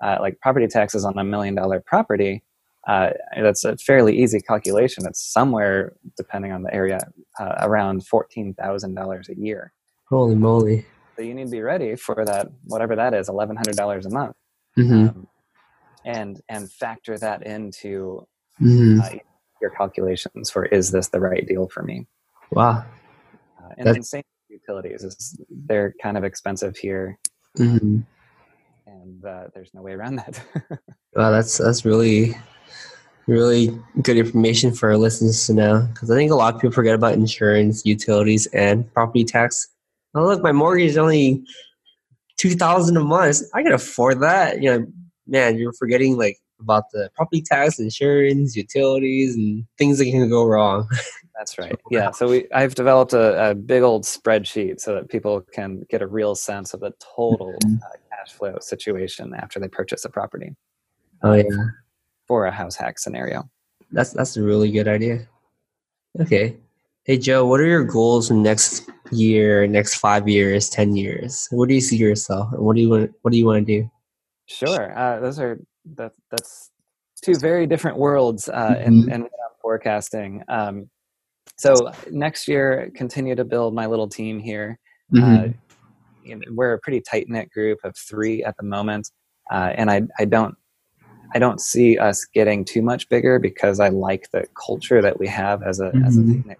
Uh, 0.00 0.18
like 0.20 0.40
property 0.40 0.66
taxes 0.66 1.04
on 1.04 1.16
a 1.16 1.24
million 1.24 1.54
dollar 1.54 1.80
property, 1.80 2.42
uh, 2.88 3.10
that's 3.36 3.64
a 3.64 3.76
fairly 3.76 4.18
easy 4.20 4.40
calculation. 4.40 5.06
It's 5.06 5.22
somewhere, 5.22 5.94
depending 6.16 6.50
on 6.50 6.62
the 6.62 6.74
area, 6.74 6.98
uh, 7.38 7.54
around 7.60 8.04
fourteen 8.06 8.54
thousand 8.54 8.94
dollars 8.94 9.28
a 9.28 9.36
year. 9.36 9.72
Holy 10.08 10.34
moly! 10.34 10.84
So 11.16 11.22
you 11.22 11.34
need 11.34 11.46
to 11.46 11.50
be 11.50 11.60
ready 11.60 11.96
for 11.96 12.24
that, 12.24 12.48
whatever 12.64 12.96
that 12.96 13.14
is, 13.14 13.28
eleven 13.28 13.56
hundred 13.56 13.76
dollars 13.76 14.06
a 14.06 14.10
month, 14.10 14.36
mm-hmm. 14.78 15.08
um, 15.08 15.26
and 16.04 16.40
and 16.48 16.70
factor 16.70 17.18
that 17.18 17.46
into 17.46 18.26
mm-hmm. 18.60 19.00
uh, 19.00 19.18
your 19.60 19.70
calculations 19.70 20.50
for 20.50 20.64
is 20.66 20.90
this 20.90 21.08
the 21.08 21.20
right 21.20 21.46
deal 21.46 21.68
for 21.68 21.82
me? 21.82 22.06
Wow. 22.50 22.84
Uh, 23.62 23.68
and 23.78 23.86
then 23.86 24.02
same 24.02 24.22
utilities 24.48 25.04
is 25.04 25.38
they're 25.50 25.94
kind 26.02 26.16
of 26.16 26.24
expensive 26.24 26.76
here, 26.76 27.18
mm-hmm. 27.58 28.00
and 28.86 29.24
uh, 29.24 29.44
there's 29.54 29.70
no 29.74 29.82
way 29.82 29.92
around 29.92 30.16
that. 30.16 30.40
wow, 31.14 31.30
that's 31.30 31.58
that's 31.58 31.84
really 31.84 32.34
really 33.26 33.78
good 34.02 34.16
information 34.16 34.72
for 34.72 34.90
our 34.90 34.96
listeners 34.96 35.46
to 35.46 35.54
know 35.54 35.88
because 35.92 36.10
I 36.10 36.16
think 36.16 36.30
a 36.30 36.34
lot 36.34 36.54
of 36.54 36.60
people 36.60 36.72
forget 36.72 36.94
about 36.94 37.14
insurance, 37.14 37.84
utilities, 37.84 38.46
and 38.46 38.92
property 38.92 39.24
tax. 39.24 39.68
Oh, 40.14 40.24
look, 40.24 40.42
my 40.42 40.52
mortgage 40.52 40.90
is 40.90 40.98
only 40.98 41.42
two 42.36 42.50
thousand 42.50 42.96
a 42.96 43.00
month. 43.00 43.42
I 43.54 43.62
can 43.62 43.72
afford 43.72 44.20
that. 44.20 44.62
You 44.62 44.70
know, 44.70 44.86
man, 45.26 45.58
you're 45.58 45.72
forgetting 45.72 46.16
like 46.16 46.38
about 46.60 46.84
the 46.92 47.10
property 47.14 47.42
tax, 47.42 47.78
insurance, 47.78 48.54
utilities, 48.54 49.34
and 49.34 49.64
things 49.78 49.98
that 49.98 50.04
can 50.04 50.28
go 50.28 50.44
wrong. 50.44 50.88
That's 51.36 51.58
right. 51.58 51.74
Yeah. 51.90 52.12
So 52.12 52.28
we, 52.28 52.46
I've 52.52 52.76
developed 52.76 53.14
a, 53.14 53.50
a, 53.50 53.54
big 53.54 53.82
old 53.82 54.04
spreadsheet 54.04 54.78
so 54.78 54.94
that 54.94 55.08
people 55.08 55.40
can 55.52 55.84
get 55.90 56.00
a 56.00 56.06
real 56.06 56.36
sense 56.36 56.72
of 56.72 56.80
the 56.80 56.92
total 57.16 57.54
mm-hmm. 57.64 57.76
uh, 57.82 57.96
cash 58.10 58.32
flow 58.32 58.58
situation 58.60 59.34
after 59.34 59.58
they 59.58 59.66
purchase 59.66 60.04
a 60.04 60.08
property. 60.08 60.54
Oh 61.24 61.32
yeah 61.32 61.44
for 62.26 62.46
a 62.46 62.50
house 62.50 62.76
hack 62.76 62.98
scenario. 62.98 63.48
That's 63.90 64.12
that's 64.12 64.38
a 64.38 64.42
really 64.42 64.70
good 64.70 64.88
idea. 64.88 65.28
Okay. 66.18 66.56
Hey 67.04 67.18
Joe, 67.18 67.44
what 67.44 67.58
are 67.58 67.66
your 67.66 67.82
goals 67.82 68.30
in 68.30 68.44
next 68.44 68.88
year, 69.10 69.66
next 69.66 69.96
five 69.96 70.28
years, 70.28 70.68
ten 70.68 70.94
years? 70.94 71.48
What 71.50 71.68
do 71.68 71.74
you 71.74 71.80
see 71.80 71.96
yourself? 71.96 72.50
What 72.52 72.76
do 72.76 72.82
you 72.82 72.90
want? 72.90 73.10
What 73.22 73.32
do 73.32 73.38
you 73.38 73.44
want 73.44 73.66
to 73.66 73.80
do? 73.80 73.90
Sure, 74.46 74.96
uh, 74.96 75.18
those 75.18 75.40
are 75.40 75.58
that, 75.96 76.12
that's 76.30 76.70
two 77.20 77.34
very 77.34 77.66
different 77.66 77.96
worlds 77.96 78.48
uh, 78.48 78.76
mm-hmm. 78.76 78.82
in, 78.82 79.12
in 79.12 79.22
what 79.22 79.32
I'm 79.32 79.56
forecasting. 79.60 80.44
Um, 80.46 80.90
so 81.56 81.74
next 82.12 82.46
year, 82.46 82.92
continue 82.94 83.34
to 83.34 83.44
build 83.44 83.74
my 83.74 83.86
little 83.86 84.08
team 84.08 84.38
here. 84.38 84.78
Mm-hmm. 85.12 85.34
Uh, 85.34 85.52
you 86.22 86.36
know, 86.36 86.42
we're 86.52 86.74
a 86.74 86.78
pretty 86.78 87.00
tight 87.00 87.28
knit 87.28 87.50
group 87.50 87.80
of 87.82 87.96
three 87.96 88.44
at 88.44 88.56
the 88.58 88.64
moment, 88.64 89.10
uh, 89.50 89.72
and 89.74 89.90
I 89.90 90.02
I 90.20 90.24
don't 90.24 90.54
I 91.34 91.40
don't 91.40 91.60
see 91.60 91.98
us 91.98 92.24
getting 92.32 92.64
too 92.64 92.80
much 92.80 93.08
bigger 93.08 93.40
because 93.40 93.80
I 93.80 93.88
like 93.88 94.30
the 94.30 94.46
culture 94.54 95.02
that 95.02 95.18
we 95.18 95.26
have 95.26 95.64
as 95.64 95.80
a 95.80 95.86
mm-hmm. 95.86 96.04
as 96.04 96.16
a 96.16 96.20
mm-hmm. 96.20 96.34
technic. 96.34 96.58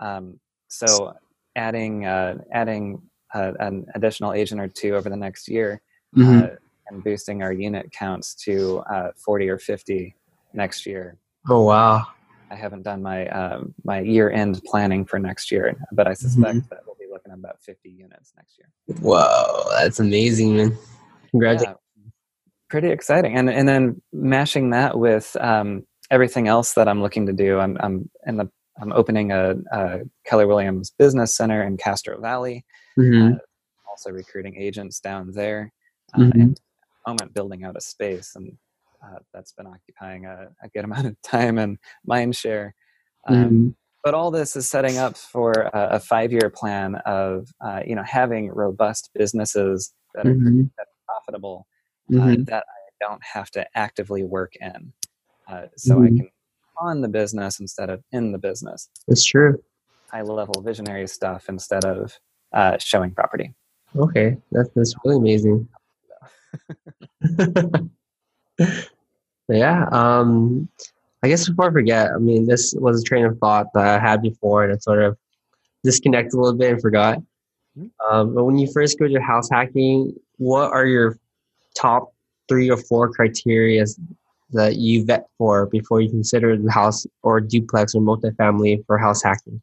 Um, 0.00 0.40
so 0.68 1.14
adding 1.54 2.04
uh, 2.06 2.38
adding 2.52 3.02
uh, 3.34 3.52
an 3.60 3.86
additional 3.94 4.32
agent 4.32 4.60
or 4.60 4.68
two 4.68 4.94
over 4.94 5.08
the 5.08 5.16
next 5.16 5.48
year 5.48 5.80
mm-hmm. 6.16 6.44
uh, 6.44 6.48
and 6.88 7.02
boosting 7.02 7.42
our 7.42 7.52
unit 7.52 7.90
counts 7.92 8.34
to 8.34 8.78
uh, 8.92 9.08
40 9.24 9.48
or 9.48 9.58
50 9.58 10.14
next 10.52 10.86
year. 10.86 11.18
Oh 11.48 11.62
wow! 11.62 12.06
I 12.50 12.54
haven't 12.54 12.82
done 12.82 13.02
my 13.02 13.28
um, 13.28 13.74
my 13.84 14.00
year 14.00 14.30
end 14.30 14.60
planning 14.66 15.04
for 15.04 15.18
next 15.18 15.50
year, 15.50 15.76
but 15.92 16.06
I 16.06 16.14
suspect 16.14 16.56
mm-hmm. 16.56 16.68
that 16.70 16.80
we'll 16.86 16.96
be 16.96 17.06
looking 17.10 17.32
at 17.32 17.38
about 17.38 17.60
50 17.62 17.88
units 17.88 18.32
next 18.36 18.58
year. 18.58 18.68
Whoa, 19.00 19.68
that's 19.78 20.00
amazing, 20.00 20.56
man! 20.56 20.78
Congratulations. 21.30 21.76
Yeah 21.76 21.82
pretty 22.68 22.90
exciting. 22.90 23.36
And 23.36 23.48
and 23.48 23.68
then 23.68 24.02
mashing 24.12 24.70
that 24.70 24.98
with 24.98 25.36
um, 25.40 25.84
everything 26.10 26.48
else 26.48 26.74
that 26.74 26.88
I'm 26.88 27.02
looking 27.02 27.26
to 27.26 27.32
do. 27.32 27.58
I'm 27.58 27.76
I'm 27.80 28.10
in 28.26 28.36
the 28.36 28.50
I'm 28.80 28.92
opening 28.92 29.32
a, 29.32 29.54
a 29.72 30.00
Keller 30.24 30.46
Williams 30.46 30.92
Business 30.98 31.36
Center 31.36 31.62
in 31.62 31.76
Castro 31.76 32.20
Valley. 32.20 32.64
Mm-hmm. 32.98 33.34
Uh, 33.34 33.38
also 33.96 34.10
recruiting 34.10 34.56
agents 34.56 35.00
down 35.00 35.32
there, 35.32 35.72
uh, 36.14 36.18
mm-hmm. 36.18 36.40
and 36.40 36.60
moment 37.06 37.32
building 37.32 37.64
out 37.64 37.76
a 37.76 37.80
space, 37.80 38.32
and 38.36 38.52
uh, 39.02 39.18
that's 39.32 39.52
been 39.52 39.66
occupying 39.66 40.26
a, 40.26 40.48
a, 40.62 40.68
good 40.68 40.84
amount 40.84 41.06
of 41.06 41.16
time 41.22 41.58
and 41.58 41.78
mind 42.04 42.36
share. 42.36 42.74
Um, 43.26 43.36
mm-hmm. 43.36 43.68
But 44.04 44.14
all 44.14 44.30
this 44.30 44.54
is 44.54 44.68
setting 44.68 44.98
up 44.98 45.16
for 45.16 45.52
a, 45.52 45.88
a 45.92 46.00
five-year 46.00 46.50
plan 46.50 46.96
of 47.06 47.48
uh, 47.60 47.80
you 47.86 47.96
know 47.96 48.04
having 48.04 48.50
robust 48.50 49.10
businesses 49.14 49.92
that 50.14 50.26
are, 50.26 50.34
mm-hmm. 50.34 50.64
that 50.76 50.86
are 50.86 51.04
profitable 51.06 51.66
uh, 52.12 52.16
mm-hmm. 52.16 52.44
that 52.44 52.64
I 52.68 53.04
don't 53.04 53.22
have 53.24 53.50
to 53.52 53.66
actively 53.74 54.22
work 54.22 54.54
in. 54.60 54.92
Uh, 55.48 55.66
so 55.76 55.96
mm-hmm. 55.96 56.04
I 56.04 56.08
can 56.08 56.28
on 56.78 57.00
the 57.00 57.08
business 57.08 57.60
instead 57.60 57.90
of 57.90 58.02
in 58.12 58.32
the 58.32 58.38
business. 58.38 58.88
It's 59.08 59.24
true. 59.24 59.62
High 60.10 60.22
level 60.22 60.62
visionary 60.62 61.06
stuff 61.06 61.48
instead 61.48 61.84
of 61.84 62.18
uh, 62.52 62.78
showing 62.78 63.10
property. 63.12 63.52
Okay, 63.96 64.36
that's 64.52 64.68
that's 64.74 64.94
really 65.04 65.16
amazing. 65.16 65.68
yeah. 69.48 69.86
Um, 69.90 70.68
I 71.22 71.28
guess 71.28 71.48
before 71.48 71.70
I 71.70 71.72
forget, 71.72 72.10
I 72.12 72.18
mean, 72.18 72.46
this 72.46 72.74
was 72.76 73.00
a 73.00 73.04
train 73.04 73.24
of 73.24 73.38
thought 73.38 73.72
that 73.74 73.86
I 73.86 73.98
had 73.98 74.22
before, 74.22 74.64
and 74.64 74.72
it 74.72 74.82
sort 74.82 75.02
of 75.02 75.16
disconnected 75.82 76.34
a 76.34 76.40
little 76.40 76.58
bit 76.58 76.72
and 76.72 76.80
forgot. 76.80 77.18
Mm-hmm. 77.78 78.14
Um, 78.14 78.34
but 78.34 78.44
when 78.44 78.58
you 78.58 78.70
first 78.72 78.98
go 78.98 79.08
to 79.08 79.20
house 79.20 79.48
hacking, 79.50 80.14
what 80.38 80.72
are 80.72 80.86
your 80.86 81.18
top 81.74 82.12
three 82.48 82.70
or 82.70 82.76
four 82.76 83.10
criteria 83.10 83.84
that 84.50 84.76
you 84.76 85.04
vet 85.04 85.26
for 85.38 85.66
before 85.66 86.00
you 86.00 86.08
consider 86.08 86.56
the 86.56 86.70
house 86.70 87.06
or 87.22 87.40
duplex 87.40 87.94
or 87.94 88.00
multifamily 88.00 88.84
for 88.86 88.98
house 88.98 89.22
hacking? 89.22 89.60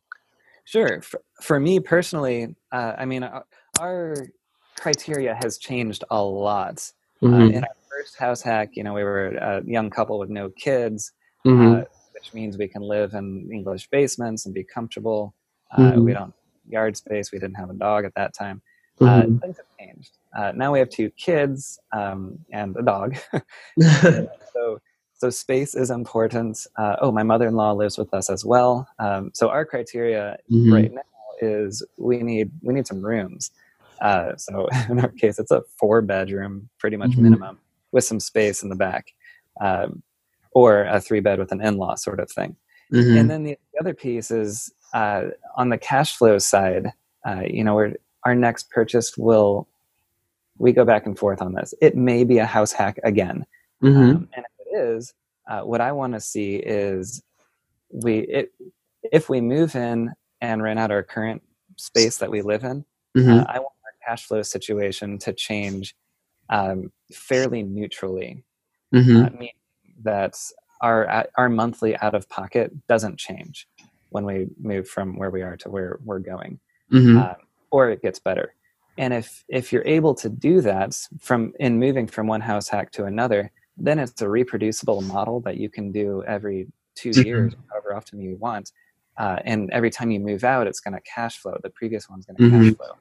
Sure. 0.66 1.02
For, 1.02 1.22
for 1.42 1.60
me 1.60 1.80
personally, 1.80 2.56
uh, 2.72 2.94
I 2.98 3.06
mean, 3.06 3.24
our, 3.24 3.46
our, 3.80 4.16
criteria 4.80 5.38
has 5.42 5.58
changed 5.58 6.04
a 6.10 6.22
lot. 6.22 6.92
Uh, 7.22 7.28
mm-hmm. 7.28 7.42
Uh, 7.42 7.48
in 7.48 7.64
our 7.64 7.76
first 7.90 8.18
house 8.18 8.42
hack, 8.42 8.72
you 8.74 8.84
know, 8.84 8.94
we 8.94 9.04
were 9.04 9.28
a 9.28 9.64
young 9.66 9.90
couple 9.90 10.20
with 10.20 10.30
no 10.30 10.50
kids, 10.50 11.12
mm-hmm. 11.46 11.76
uh, 11.76 11.84
which 12.14 12.34
means 12.34 12.58
we 12.58 12.68
can 12.68 12.82
live 12.82 13.14
in 13.14 13.50
English 13.54 13.88
basements 13.90 14.46
and 14.46 14.54
be 14.54 14.64
comfortable. 14.64 15.34
Uh, 15.72 15.82
mm-hmm. 15.82 16.04
We 16.04 16.14
don't 16.14 16.34
yard 16.68 16.98
space. 16.98 17.32
We 17.32 17.40
didn't 17.40 17.56
have 17.56 17.70
a 17.70 17.76
dog 17.76 18.06
at 18.06 18.16
that 18.16 18.34
time. 18.34 18.62
Uh, 19.02 19.06
mm-hmm. 19.06 19.38
things 19.38 19.58
have 19.58 19.66
changed. 19.80 20.18
Uh, 20.38 20.52
now 20.56 20.72
we 20.72 20.80
have 20.80 20.90
two 20.90 21.10
kids 21.12 21.80
um, 21.92 22.40
and 22.52 22.76
a 22.78 22.84
dog. 22.84 23.16
so, 24.54 24.80
so 25.14 25.30
space 25.30 25.76
is 25.76 25.90
important. 25.90 26.66
Uh, 26.78 26.96
oh, 27.02 27.12
my 27.12 27.24
mother-in-law 27.24 27.72
lives 27.74 27.98
with 27.98 28.14
us 28.14 28.30
as 28.30 28.46
well. 28.46 28.88
Um, 29.00 29.32
so 29.34 29.50
our 29.50 29.66
criteria 29.66 30.38
mm-hmm. 30.52 30.74
right 30.74 30.94
now 30.94 31.02
is 31.42 31.86
we 31.98 32.22
need 32.24 32.52
we 32.62 32.74
need 32.74 32.88
some 32.88 33.04
rooms. 33.04 33.52
Uh, 34.02 34.36
so 34.36 34.68
in 34.90 35.00
our 35.00 35.10
case, 35.10 35.40
it's 35.40 35.52
a 35.52 35.64
four-bedroom, 35.78 36.70
pretty 36.78 36.98
much 36.98 37.12
mm-hmm. 37.12 37.24
minimum, 37.24 37.60
with 37.92 38.04
some 38.04 38.20
space 38.20 38.64
in 38.64 38.70
the 38.70 38.76
back, 38.76 39.14
um, 39.62 40.04
or 40.52 40.84
a 40.84 41.00
three-bed 41.00 41.40
with 41.40 41.52
an 41.52 41.62
in-law 41.62 41.96
sort 41.96 42.20
of 42.20 42.30
thing. 42.30 42.56
Mm-hmm. 42.92 43.18
And 43.18 43.32
then 43.32 43.44
the, 43.44 43.58
the, 43.74 43.80
other 43.80 43.94
piece 43.94 44.30
is 44.30 44.72
uh, 44.94 45.28
on 45.56 45.70
the 45.70 45.78
cash 45.78 46.16
flow 46.16 46.38
side. 46.38 46.92
Uh, 47.26 47.44
you 47.48 47.64
know, 47.64 47.76
we're 47.76 47.94
our 48.26 48.36
next 48.36 48.70
purchase 48.70 49.18
will 49.18 49.68
we 50.58 50.72
go 50.72 50.86
back 50.86 51.06
and 51.06 51.18
forth 51.18 51.42
on 51.42 51.54
this 51.54 51.74
it 51.82 51.96
may 51.96 52.24
be 52.24 52.38
a 52.38 52.46
house 52.46 52.72
hack 52.72 53.00
again 53.04 53.46
mm-hmm. 53.84 53.98
um, 53.98 54.30
and 54.36 54.46
if 54.46 54.68
it 54.68 54.78
is 54.78 55.14
uh, 55.50 55.62
what 55.62 55.82
i 55.82 55.92
want 55.92 56.14
to 56.14 56.20
see 56.20 56.56
is 56.56 57.24
we 57.92 58.20
it, 58.20 58.52
if 59.12 59.30
we 59.30 59.42
move 59.42 59.76
in 59.76 60.12
and 60.42 60.62
rent 60.62 60.80
out 60.80 60.92
our 60.92 61.04
current 61.04 61.42
space 61.78 62.18
that 62.18 62.30
we 62.30 62.42
live 62.42 62.64
in 62.64 62.86
mm-hmm. 63.18 63.40
uh, 63.40 63.46
i 63.50 63.60
want 63.60 63.74
our 63.84 64.08
cash 64.08 64.26
flow 64.26 64.42
situation 64.42 65.18
to 65.18 65.34
change 65.34 65.96
um, 66.50 66.92
fairly 67.12 67.64
neutrally 67.64 68.44
mm-hmm. 68.94 69.26
uh, 69.26 69.30
meaning 69.32 69.50
that 70.04 70.38
our 70.82 71.26
our 71.38 71.50
monthly 71.50 71.98
out 71.98 72.14
of 72.14 72.30
pocket 72.30 72.72
doesn't 72.88 73.18
change 73.18 73.68
when 74.10 74.26
we 74.26 74.48
move 74.60 74.88
from 74.88 75.18
where 75.18 75.32
we 75.32 75.42
are 75.42 75.58
to 75.58 75.70
where 75.70 75.98
we're 76.04 76.20
going 76.20 76.60
mm-hmm. 76.92 77.18
uh, 77.18 77.34
or 77.74 77.90
it 77.90 78.02
gets 78.02 78.20
better. 78.20 78.54
and 78.98 79.14
if 79.14 79.44
if 79.48 79.74
you're 79.74 79.88
able 79.88 80.14
to 80.14 80.30
do 80.30 80.62
that 80.62 80.96
from 81.20 81.52
in 81.60 81.80
moving 81.80 82.08
from 82.08 82.28
one 82.28 82.42
house 82.42 82.70
hack 82.70 82.92
to 82.92 83.06
another 83.06 83.52
then 83.76 83.98
it's 83.98 84.22
a 84.22 84.30
reproducible 84.30 85.02
model 85.02 85.40
that 85.40 85.58
you 85.58 85.68
can 85.68 85.92
do 85.92 86.24
every 86.28 86.68
2 86.96 87.10
mm-hmm. 87.10 87.28
years 87.28 87.54
however 87.72 87.96
often 87.96 88.20
you 88.20 88.36
want 88.38 88.72
uh, 89.18 89.38
and 89.46 89.70
every 89.72 89.90
time 89.90 90.12
you 90.12 90.20
move 90.20 90.44
out 90.44 90.68
it's 90.68 90.80
going 90.80 90.94
to 90.94 91.02
cash 91.02 91.38
flow 91.40 91.58
the 91.64 91.70
previous 91.72 92.08
one's 92.10 92.26
going 92.28 92.38
to 92.38 92.44
mm-hmm. 92.44 92.70
cash 92.70 92.78
flow 92.78 92.94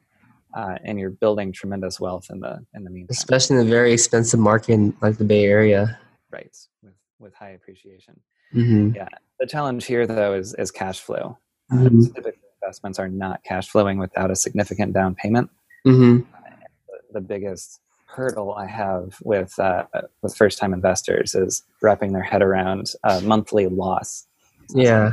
uh, 0.54 0.76
and 0.85 0.98
you're 0.98 1.16
building 1.24 1.52
tremendous 1.52 2.00
wealth 2.00 2.26
in 2.30 2.40
the 2.40 2.54
in 2.74 2.85
the 2.85 2.90
meantime 2.90 3.16
especially 3.22 3.56
in 3.56 3.66
a 3.66 3.70
very 3.78 3.92
expensive 3.92 4.40
market 4.40 4.72
in, 4.72 4.96
like 5.02 5.18
the 5.18 5.28
bay 5.32 5.44
area 5.44 5.98
right 6.30 6.56
with 6.82 6.96
with 7.18 7.35
high 7.35 7.50
appreciation 7.50 8.14
mm-hmm. 8.54 8.96
yeah 8.96 9.08
the 9.40 9.46
challenge 9.46 9.85
here 9.85 10.06
though 10.06 10.32
is 10.42 10.54
is 10.54 10.70
cash 10.70 11.00
flow 11.00 11.37
mm-hmm. 11.70 12.41
Investments 12.62 12.98
are 12.98 13.09
not 13.09 13.42
cash 13.44 13.68
flowing 13.68 13.98
without 13.98 14.31
a 14.31 14.37
significant 14.37 14.92
down 14.92 15.14
payment 15.14 15.51
mm-hmm. 15.87 16.18
the, 16.18 16.98
the, 17.12 17.20
biggest 17.20 17.81
hurdle 18.07 18.55
I 18.55 18.66
have 18.66 19.18
with 19.22 19.59
uh, 19.59 19.85
with 20.22 20.37
first 20.37 20.59
time 20.59 20.72
investors 20.72 21.35
is 21.35 21.62
wrapping 21.81 22.12
their 22.12 22.22
head 22.22 22.42
around 22.42 22.92
a 23.05 23.20
monthly 23.22 23.66
loss. 23.66 24.27
Yeah, 24.75 25.12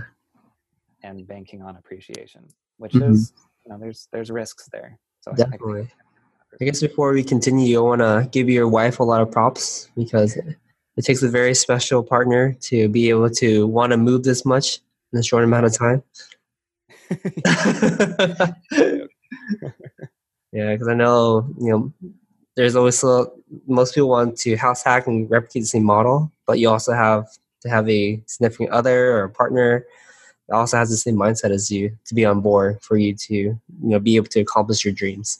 and 1.03 1.27
banking 1.27 1.61
on 1.61 1.75
appreciation, 1.77 2.47
which 2.77 2.93
mm-hmm. 2.93 3.13
is 3.13 3.33
you 3.65 3.71
know 3.71 3.79
there's 3.79 4.07
there's 4.11 4.29
risks 4.29 4.69
there. 4.71 4.99
So 5.21 5.33
definitely. 5.33 5.81
I, 5.81 6.55
I 6.61 6.65
guess 6.65 6.81
before 6.81 7.13
we 7.13 7.23
continue, 7.23 7.77
I 7.77 7.81
want 7.81 8.01
to 8.01 8.27
give 8.31 8.49
your 8.49 8.67
wife 8.67 8.99
a 8.99 9.03
lot 9.03 9.21
of 9.21 9.31
props 9.31 9.89
because 9.95 10.35
it 10.35 11.05
takes 11.05 11.21
a 11.21 11.29
very 11.29 11.53
special 11.53 12.03
partner 12.03 12.53
to 12.61 12.89
be 12.89 13.09
able 13.09 13.29
to 13.29 13.67
want 13.67 13.91
to 13.91 13.97
move 13.97 14.23
this 14.23 14.45
much 14.45 14.79
in 15.13 15.19
a 15.19 15.23
short 15.23 15.43
amount 15.43 15.65
of 15.65 15.77
time. 15.77 16.03
Yeah, 20.51 20.73
because 20.73 20.87
I 20.87 20.93
know 20.93 21.47
you 21.59 21.69
know 21.69 21.93
there's 22.55 22.75
always 22.75 23.03
a, 23.03 23.27
most 23.67 23.93
people 23.93 24.09
want 24.09 24.37
to 24.39 24.55
house 24.55 24.83
hack 24.83 25.07
and 25.07 25.29
replicate 25.29 25.63
the 25.63 25.67
same 25.67 25.83
model, 25.83 26.31
but 26.47 26.59
you 26.59 26.69
also 26.69 26.93
have 26.93 27.27
to 27.61 27.69
have 27.69 27.87
a 27.89 28.21
significant 28.25 28.71
other 28.71 29.11
or 29.11 29.23
a 29.25 29.29
partner 29.29 29.85
that 30.47 30.55
also 30.55 30.77
has 30.77 30.89
the 30.89 30.97
same 30.97 31.15
mindset 31.15 31.51
as 31.51 31.69
you 31.69 31.95
to 32.05 32.15
be 32.15 32.25
on 32.25 32.41
board 32.41 32.81
for 32.81 32.97
you 32.97 33.13
to 33.13 33.35
you 33.35 33.59
know 33.79 33.99
be 33.99 34.15
able 34.15 34.27
to 34.27 34.39
accomplish 34.39 34.83
your 34.83 34.93
dreams. 34.93 35.39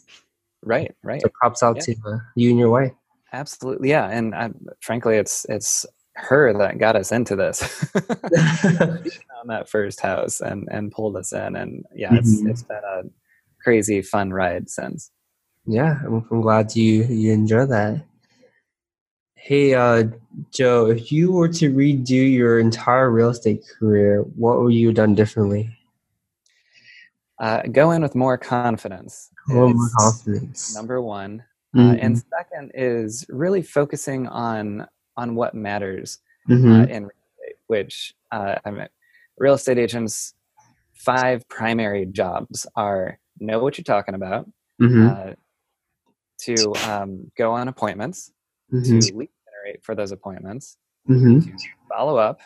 Right, 0.63 0.93
right. 1.03 1.21
So 1.21 1.29
props 1.29 1.63
out 1.63 1.77
yeah. 1.77 1.95
to 1.95 2.01
uh, 2.05 2.17
you 2.35 2.51
and 2.51 2.59
your 2.59 2.69
wife. 2.69 2.91
Absolutely, 3.33 3.89
yeah. 3.89 4.09
And 4.09 4.35
I, 4.35 4.51
frankly, 4.81 5.17
it's 5.17 5.45
it's 5.49 5.85
her 6.19 6.53
that 6.53 6.77
got 6.77 6.95
us 6.95 7.11
into 7.11 7.35
this 7.35 7.61
on 7.95 9.47
that 9.47 9.69
first 9.69 10.01
house 10.01 10.41
and 10.41 10.67
and 10.71 10.91
pulled 10.91 11.15
us 11.15 11.33
in. 11.33 11.55
And 11.55 11.85
yeah, 11.95 12.13
it's 12.13 12.37
mm-hmm. 12.37 12.49
it's 12.49 12.63
been 12.63 12.77
a 12.77 13.03
crazy 13.63 14.01
fun 14.01 14.31
ride 14.31 14.69
since. 14.69 15.11
Yeah, 15.65 15.99
I'm, 16.05 16.25
I'm 16.31 16.41
glad 16.41 16.75
you 16.75 17.03
you 17.03 17.31
enjoy 17.31 17.65
that. 17.67 18.03
Hey, 19.35 19.73
uh, 19.73 20.03
Joe, 20.51 20.87
if 20.87 21.11
you 21.11 21.31
were 21.31 21.47
to 21.47 21.73
redo 21.73 22.31
your 22.31 22.59
entire 22.59 23.09
real 23.09 23.29
estate 23.29 23.63
career, 23.79 24.21
what 24.35 24.61
would 24.61 24.73
you 24.73 24.87
have 24.87 24.95
done 24.95 25.15
differently? 25.15 25.75
Uh, 27.39 27.63
go 27.71 27.91
in 27.91 28.01
with 28.01 28.15
more 28.15 28.37
confidence. 28.37 29.29
More, 29.47 29.73
confidence. 29.97 30.75
Number 30.75 31.01
one, 31.01 31.43
mm-hmm. 31.75 31.89
uh, 31.89 31.93
and 31.93 32.21
second 32.37 32.71
is 32.75 33.25
really 33.29 33.61
focusing 33.61 34.27
on 34.27 34.85
on 35.19 35.35
what 35.35 35.53
matters 35.53 36.19
mm-hmm. 36.49 36.71
uh, 36.71 36.85
in 36.85 37.03
real 37.03 37.11
estate. 37.33 37.55
Which 37.67 38.13
uh, 38.31 38.55
I 38.65 38.71
mean, 38.71 38.87
real 39.37 39.53
estate 39.53 39.77
agents' 39.77 40.33
five 40.93 41.47
primary 41.47 42.05
jobs 42.05 42.65
are 42.75 43.19
know 43.39 43.59
what 43.59 43.77
you're 43.77 43.83
talking 43.83 44.15
about, 44.15 44.49
mm-hmm. 44.81 45.07
uh, 45.07 45.33
to 46.41 46.73
um, 46.89 47.31
go 47.37 47.53
on 47.53 47.67
appointments, 47.67 48.31
mm-hmm. 48.73 48.99
to 48.99 49.15
lead 49.15 49.29
generate 49.45 49.83
for 49.83 49.95
those 49.95 50.11
appointments, 50.11 50.77
mm-hmm. 51.09 51.39
to 51.39 51.67
follow 51.89 52.17
up, 52.17 52.39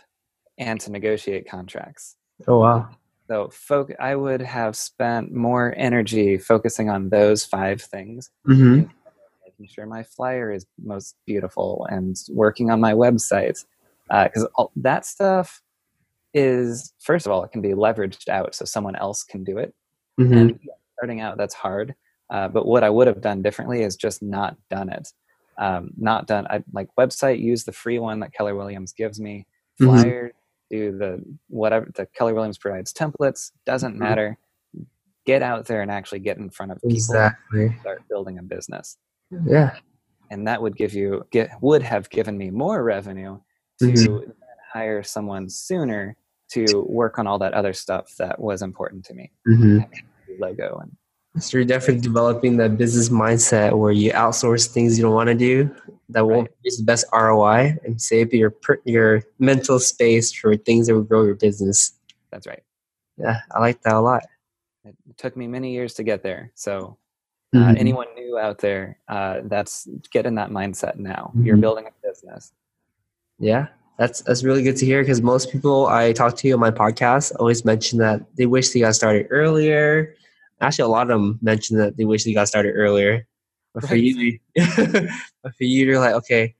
and 0.57 0.79
to 0.81 0.91
negotiate 0.91 1.49
contracts. 1.49 2.15
Oh 2.47 2.59
wow! 2.59 2.89
So, 3.27 3.49
folk, 3.49 3.91
I 3.99 4.15
would 4.15 4.41
have 4.41 4.75
spent 4.75 5.31
more 5.31 5.73
energy 5.77 6.37
focusing 6.37 6.89
on 6.89 7.09
those 7.09 7.45
five 7.45 7.81
things, 7.81 8.29
mm-hmm. 8.47 8.89
Making 9.63 9.73
sure 9.73 9.85
my 9.85 10.03
flyer 10.03 10.51
is 10.51 10.65
most 10.83 11.15
beautiful, 11.25 11.87
and 11.89 12.17
working 12.29 12.69
on 12.69 12.79
my 12.79 12.93
website, 12.93 13.63
because 14.09 14.47
uh, 14.57 14.65
that 14.75 15.05
stuff 15.05 15.61
is 16.33 16.93
first 16.99 17.25
of 17.25 17.31
all 17.31 17.43
it 17.43 17.51
can 17.51 17.61
be 17.61 17.69
leveraged 17.69 18.27
out 18.27 18.55
so 18.55 18.65
someone 18.65 18.95
else 18.95 19.23
can 19.23 19.43
do 19.43 19.59
it 19.59 19.71
mm-hmm. 20.19 20.33
and 20.33 20.59
starting 20.97 21.21
out, 21.21 21.37
that's 21.37 21.53
hard. 21.53 21.93
Uh, 22.29 22.47
but 22.47 22.65
what 22.65 22.83
I 22.83 22.89
would 22.89 23.07
have 23.07 23.21
done 23.21 23.41
differently 23.41 23.83
is 23.83 23.95
just 23.95 24.23
not 24.23 24.57
done 24.69 24.89
it. 24.89 25.09
Um, 25.57 25.91
not 25.97 26.25
done. 26.25 26.47
I 26.49 26.63
like 26.71 26.87
website. 26.97 27.39
Use 27.39 27.63
the 27.63 27.71
free 27.71 27.99
one 27.99 28.19
that 28.21 28.33
Keller 28.33 28.55
Williams 28.55 28.93
gives 28.93 29.19
me. 29.19 29.45
Flyer. 29.77 30.29
Mm-hmm. 30.29 30.37
Do 30.71 30.97
the 30.97 31.23
whatever 31.49 31.91
the 31.93 32.07
Keller 32.07 32.33
Williams 32.33 32.57
provides 32.57 32.91
templates. 32.91 33.51
Doesn't 33.65 33.91
mm-hmm. 33.91 34.03
matter. 34.03 34.37
Get 35.25 35.43
out 35.43 35.67
there 35.67 35.81
and 35.81 35.91
actually 35.91 36.19
get 36.19 36.37
in 36.37 36.49
front 36.49 36.71
of 36.71 36.77
people. 36.77 36.95
Exactly. 36.95 37.75
Start 37.81 38.01
building 38.09 38.39
a 38.39 38.43
business. 38.43 38.97
Yeah. 39.45 39.77
And 40.31 40.47
that 40.47 40.61
would 40.61 40.75
give 40.75 40.93
you 40.93 41.25
get 41.31 41.51
would 41.61 41.83
have 41.83 42.09
given 42.09 42.37
me 42.37 42.49
more 42.49 42.83
revenue 42.83 43.39
to 43.79 43.85
mm-hmm. 43.85 44.31
hire 44.71 45.03
someone 45.03 45.49
sooner 45.49 46.15
to 46.49 46.85
work 46.87 47.19
on 47.19 47.27
all 47.27 47.39
that 47.39 47.53
other 47.53 47.73
stuff 47.73 48.15
that 48.17 48.39
was 48.39 48.61
important 48.61 49.05
to 49.05 49.13
me. 49.13 49.31
Mm-hmm 49.47 49.79
logo 50.39 50.79
and 50.81 50.95
so 51.39 51.57
you're 51.57 51.65
definitely 51.65 52.01
developing 52.01 52.57
that 52.57 52.77
business 52.77 53.09
mindset 53.09 53.75
where 53.75 53.91
you 53.91 54.11
outsource 54.11 54.67
things 54.67 54.99
you 54.99 55.03
don't 55.03 55.15
want 55.15 55.29
to 55.29 55.33
do 55.33 55.73
that 56.09 56.27
won't 56.27 56.41
right. 56.41 56.55
produce 56.57 56.77
the 56.77 56.83
best 56.83 57.05
ROI 57.11 57.75
and 57.83 57.99
save 57.99 58.31
your 58.35 58.53
your 58.85 59.23
mental 59.39 59.79
space 59.79 60.31
for 60.31 60.55
things 60.55 60.85
that 60.85 60.93
will 60.93 61.01
grow 61.01 61.23
your 61.23 61.33
business. 61.33 61.93
That's 62.29 62.45
right. 62.45 62.61
Yeah, 63.17 63.39
I 63.49 63.59
like 63.61 63.81
that 63.81 63.95
a 63.95 63.99
lot. 63.99 64.27
It 64.85 64.95
took 65.17 65.35
me 65.35 65.47
many 65.47 65.73
years 65.73 65.95
to 65.95 66.03
get 66.03 66.21
there. 66.21 66.51
So 66.53 66.97
uh, 67.53 67.57
mm-hmm. 67.57 67.77
anyone 67.77 68.07
new 68.15 68.37
out 68.37 68.59
there, 68.59 68.97
uh, 69.07 69.41
that's 69.45 69.87
get 70.11 70.25
in 70.25 70.35
that 70.35 70.49
mindset 70.49 70.97
now. 70.97 71.31
Mm-hmm. 71.35 71.45
You're 71.45 71.57
building 71.57 71.85
a 71.87 72.07
business. 72.07 72.51
Yeah, 73.39 73.67
that's 73.97 74.21
that's 74.21 74.43
really 74.43 74.63
good 74.63 74.77
to 74.77 74.85
hear 74.85 75.01
because 75.01 75.21
most 75.21 75.51
people 75.51 75.87
I 75.87 76.13
talk 76.13 76.35
to 76.37 76.51
on 76.51 76.59
my 76.59 76.71
podcast 76.71 77.33
always 77.39 77.65
mention 77.65 77.99
that 77.99 78.21
they 78.35 78.45
wish 78.45 78.69
they 78.69 78.79
got 78.79 78.95
started 78.95 79.27
earlier 79.29 80.15
Actually, 80.63 80.85
a 80.85 80.87
lot 80.87 81.03
of 81.03 81.19
them 81.19 81.39
mentioned 81.41 81.79
that 81.79 81.97
they 81.97 82.05
wish 82.05 82.23
they 82.23 82.33
got 82.33 82.47
started 82.47 82.71
earlier. 82.71 83.27
But 83.73 83.83
for 83.83 83.95
right. 83.95 84.03
you, 84.03 84.39
but 84.55 85.55
for 85.55 85.63
you, 85.63 85.85
you're 85.85 85.99
like, 85.99 86.13
okay, 86.15 86.55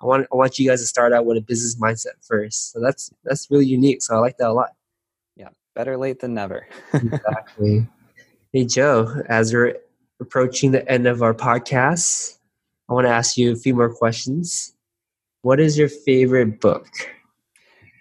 I 0.00 0.06
want 0.06 0.26
I 0.32 0.36
want 0.36 0.58
you 0.58 0.68
guys 0.68 0.80
to 0.80 0.86
start 0.86 1.12
out 1.12 1.24
with 1.26 1.36
a 1.36 1.40
business 1.40 1.76
mindset 1.76 2.24
first. 2.24 2.72
So 2.72 2.80
that's 2.80 3.10
that's 3.24 3.50
really 3.50 3.66
unique. 3.66 4.02
So 4.02 4.14
I 4.14 4.18
like 4.18 4.36
that 4.38 4.50
a 4.50 4.52
lot. 4.52 4.70
Yeah, 5.36 5.48
better 5.74 5.96
late 5.96 6.20
than 6.20 6.34
never. 6.34 6.66
exactly. 6.94 7.88
Hey 8.52 8.66
Joe, 8.66 9.22
as 9.28 9.52
we're 9.52 9.76
approaching 10.20 10.72
the 10.72 10.88
end 10.90 11.06
of 11.06 11.22
our 11.22 11.34
podcast, 11.34 12.38
I 12.88 12.94
want 12.94 13.06
to 13.06 13.10
ask 13.10 13.36
you 13.36 13.52
a 13.52 13.56
few 13.56 13.74
more 13.74 13.92
questions. 13.92 14.74
What 15.42 15.60
is 15.60 15.78
your 15.78 15.88
favorite 15.88 16.60
book? 16.60 16.88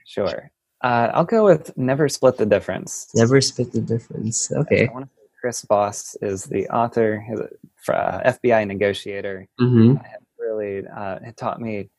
Sure. 0.06 0.52
Uh, 0.82 1.12
I'll 1.14 1.26
go 1.26 1.46
with 1.46 1.78
Never 1.78 2.10
Split 2.10 2.38
the 2.38 2.46
Difference. 2.46 3.10
Never 3.16 3.42
Split 3.42 3.72
the 3.72 3.82
Difference. 3.82 4.52
Okay. 4.52 4.88
I 4.88 4.94
want 4.94 5.06
to 5.06 5.12
Chris 5.40 5.62
Voss 5.64 6.16
is 6.22 6.46
the 6.46 6.68
author, 6.68 7.24
he's 7.28 7.40
a 7.40 7.94
uh, 7.94 8.32
FBI 8.34 8.68
negotiator. 8.68 9.48
Mm-hmm. 9.60 9.96
really 10.40 10.86
uh, 10.88 11.20
taught 11.38 11.62
me 11.62 11.90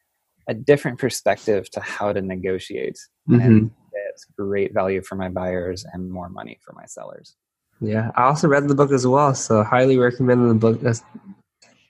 a 0.46 0.54
different 0.54 0.98
perspective 0.98 1.70
to 1.70 1.80
how 1.80 2.12
to 2.12 2.20
negotiate 2.20 2.98
mm-hmm. 3.28 3.40
and 3.40 3.70
get 3.92 4.20
great 4.36 4.74
value 4.74 5.02
for 5.02 5.14
my 5.14 5.28
buyers 5.28 5.86
and 5.92 6.10
more 6.10 6.28
money 6.28 6.58
for 6.60 6.72
my 6.74 6.84
sellers. 6.86 7.36
Yeah, 7.80 8.10
I 8.14 8.24
also 8.24 8.46
read 8.46 8.68
the 8.68 8.74
book 8.74 8.92
as 8.92 9.06
well, 9.06 9.34
so 9.34 9.62
highly 9.62 9.96
recommend 9.96 10.48
the 10.50 10.54
book. 10.54 10.80
That's, 10.80 11.02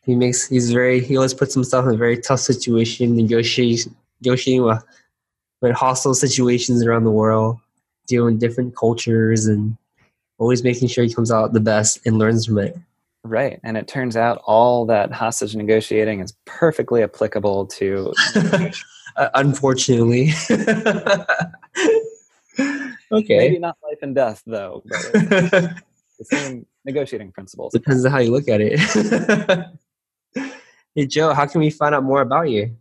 he 0.02 0.14
makes 0.14 0.46
he's 0.46 0.72
very 0.72 1.00
he 1.00 1.16
always 1.16 1.34
puts 1.34 1.52
himself 1.52 1.86
in 1.86 1.94
a 1.94 1.96
very 1.96 2.18
tough 2.18 2.40
situation, 2.40 3.16
negotiating 3.16 3.94
negotiating 4.22 4.62
with, 4.62 4.84
with 5.60 5.72
hostile 5.72 6.14
situations 6.14 6.84
around 6.84 7.04
the 7.04 7.10
world, 7.10 7.58
dealing 8.06 8.34
with 8.34 8.40
different 8.40 8.76
cultures 8.76 9.46
and 9.46 9.76
always 10.38 10.62
making 10.62 10.88
sure 10.88 11.04
he 11.04 11.12
comes 11.12 11.30
out 11.30 11.52
the 11.52 11.60
best 11.60 11.98
and 12.06 12.18
learns 12.18 12.46
from 12.46 12.58
it. 12.58 12.76
Right. 13.22 13.60
And 13.62 13.76
it 13.76 13.86
turns 13.86 14.16
out 14.16 14.40
all 14.46 14.86
that 14.86 15.12
hostage 15.12 15.54
negotiating 15.54 16.20
is 16.20 16.34
perfectly 16.46 17.02
applicable 17.02 17.66
to. 17.66 18.14
uh, 19.16 19.28
unfortunately. 19.34 20.30
okay. 23.12 23.38
Maybe 23.38 23.58
not 23.58 23.76
life 23.82 23.98
and 24.02 24.14
death, 24.14 24.42
though, 24.46 24.82
the 24.86 25.74
same 26.22 26.66
negotiating 26.84 27.32
principles. 27.32 27.72
Depends 27.72 28.04
on 28.04 28.12
how 28.12 28.18
you 28.18 28.30
look 28.30 28.48
at 28.48 28.60
it. 28.60 28.78
hey, 30.94 31.06
Joe, 31.06 31.32
how 31.32 31.46
can 31.46 31.60
we 31.60 31.70
find 31.70 31.94
out 31.94 32.04
more 32.04 32.20
about 32.20 32.50
you? 32.50 32.76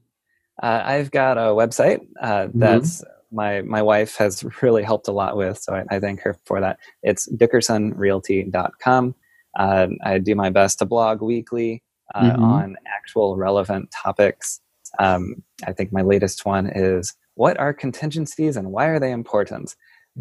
Uh, 0.62 0.82
I've 0.84 1.12
got 1.12 1.38
a 1.38 1.52
website 1.52 2.06
uh, 2.22 2.48
mm-hmm. 2.48 2.60
that's 2.60 3.04
my 3.32 3.62
my 3.62 3.82
wife 3.82 4.16
has 4.18 4.44
really 4.62 4.84
helped 4.84 5.08
a 5.08 5.12
lot 5.12 5.38
with. 5.38 5.60
So 5.60 5.74
I, 5.74 5.86
I 5.90 6.00
thank 6.00 6.22
her 6.22 6.38
for 6.46 6.60
that. 6.62 6.80
It's 7.04 7.30
dickersonrealty.com. 7.30 9.16
Uh, 9.58 9.88
I 10.04 10.18
do 10.20 10.36
my 10.36 10.50
best 10.50 10.80
to 10.80 10.86
blog 10.86 11.22
weekly 11.22 11.84
uh, 12.16 12.32
mm-hmm. 12.32 12.44
on 12.44 12.78
actual 12.88 13.36
relevant 13.38 13.90
topics. 13.92 14.60
Um, 14.98 15.44
I 15.66 15.74
think 15.74 15.92
my 15.92 16.02
latest 16.02 16.46
one 16.46 16.68
is 16.68 17.16
what 17.40 17.58
are 17.58 17.74
contingencies 17.74 18.58
and 18.58 18.70
why 18.70 18.88
are 18.88 19.00
they 19.00 19.12
important? 19.12 19.74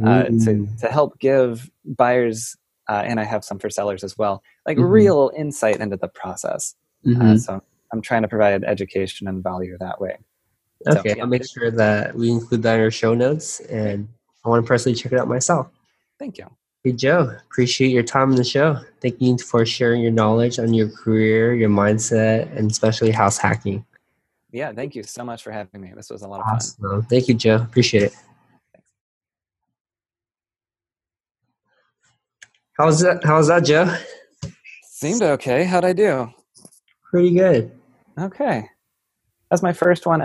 Uh, 0.04 0.22
to, 0.22 0.30
mm. 0.30 0.80
to 0.80 0.86
help 0.86 1.18
give 1.18 1.68
buyers, 1.84 2.56
uh, 2.88 3.02
and 3.04 3.18
I 3.18 3.24
have 3.24 3.42
some 3.44 3.58
for 3.58 3.68
sellers 3.68 4.04
as 4.04 4.16
well, 4.16 4.44
like 4.64 4.76
mm-hmm. 4.76 4.86
real 4.86 5.32
insight 5.36 5.80
into 5.80 5.96
the 5.96 6.06
process. 6.06 6.76
Uh, 7.04 7.10
mm-hmm. 7.10 7.36
so 7.38 7.60
I'm 7.92 8.00
trying 8.00 8.22
to 8.22 8.28
provide 8.28 8.62
education 8.62 9.26
and 9.26 9.42
value 9.42 9.76
that 9.80 10.00
way. 10.00 10.18
Okay, 10.86 10.96
so, 10.96 11.16
yeah. 11.16 11.22
I'll 11.22 11.28
make 11.28 11.44
sure 11.44 11.72
that 11.72 12.14
we 12.14 12.30
include 12.30 12.62
that 12.62 12.76
in 12.76 12.82
our 12.82 12.92
show 12.92 13.14
notes, 13.14 13.58
and 13.60 14.06
I 14.44 14.50
want 14.50 14.64
to 14.64 14.68
personally 14.68 14.94
check 14.94 15.10
it 15.10 15.18
out 15.18 15.26
myself. 15.26 15.66
Thank 16.20 16.38
you. 16.38 16.46
Hey, 16.84 16.92
Joe, 16.92 17.36
appreciate 17.50 17.88
your 17.88 18.04
time 18.04 18.30
on 18.30 18.36
the 18.36 18.44
show. 18.44 18.78
Thank 19.00 19.20
you 19.20 19.36
for 19.38 19.66
sharing 19.66 20.02
your 20.02 20.12
knowledge 20.12 20.60
on 20.60 20.72
your 20.72 20.88
career, 20.88 21.52
your 21.52 21.70
mindset, 21.70 22.56
and 22.56 22.70
especially 22.70 23.10
house 23.10 23.38
hacking. 23.38 23.84
Yeah, 24.51 24.72
thank 24.72 24.94
you 24.94 25.03
so 25.03 25.24
much 25.24 25.42
for 25.42 25.53
having 25.53 25.80
me. 25.80 25.92
This 25.94 26.11
was 26.11 26.22
a 26.22 26.28
lot 26.28 26.40
of 26.40 26.46
awesome. 26.46 26.82
fun. 26.82 27.03
Thank 27.03 27.28
you, 27.28 27.34
Joe. 27.34 27.57
Appreciate 27.57 28.05
it. 28.05 28.12
How's 32.78 33.01
that? 33.01 33.24
How's 33.24 33.49
that, 33.49 33.64
Joe? 33.64 33.94
Seemed 34.84 35.22
okay. 35.22 35.64
How'd 35.64 35.84
I 35.84 35.92
do? 35.92 36.32
Pretty 37.11 37.34
good. 37.34 37.72
Okay. 38.18 38.68
That's 39.51 39.62
my 39.62 39.72
first 39.72 40.07
one 40.07 40.24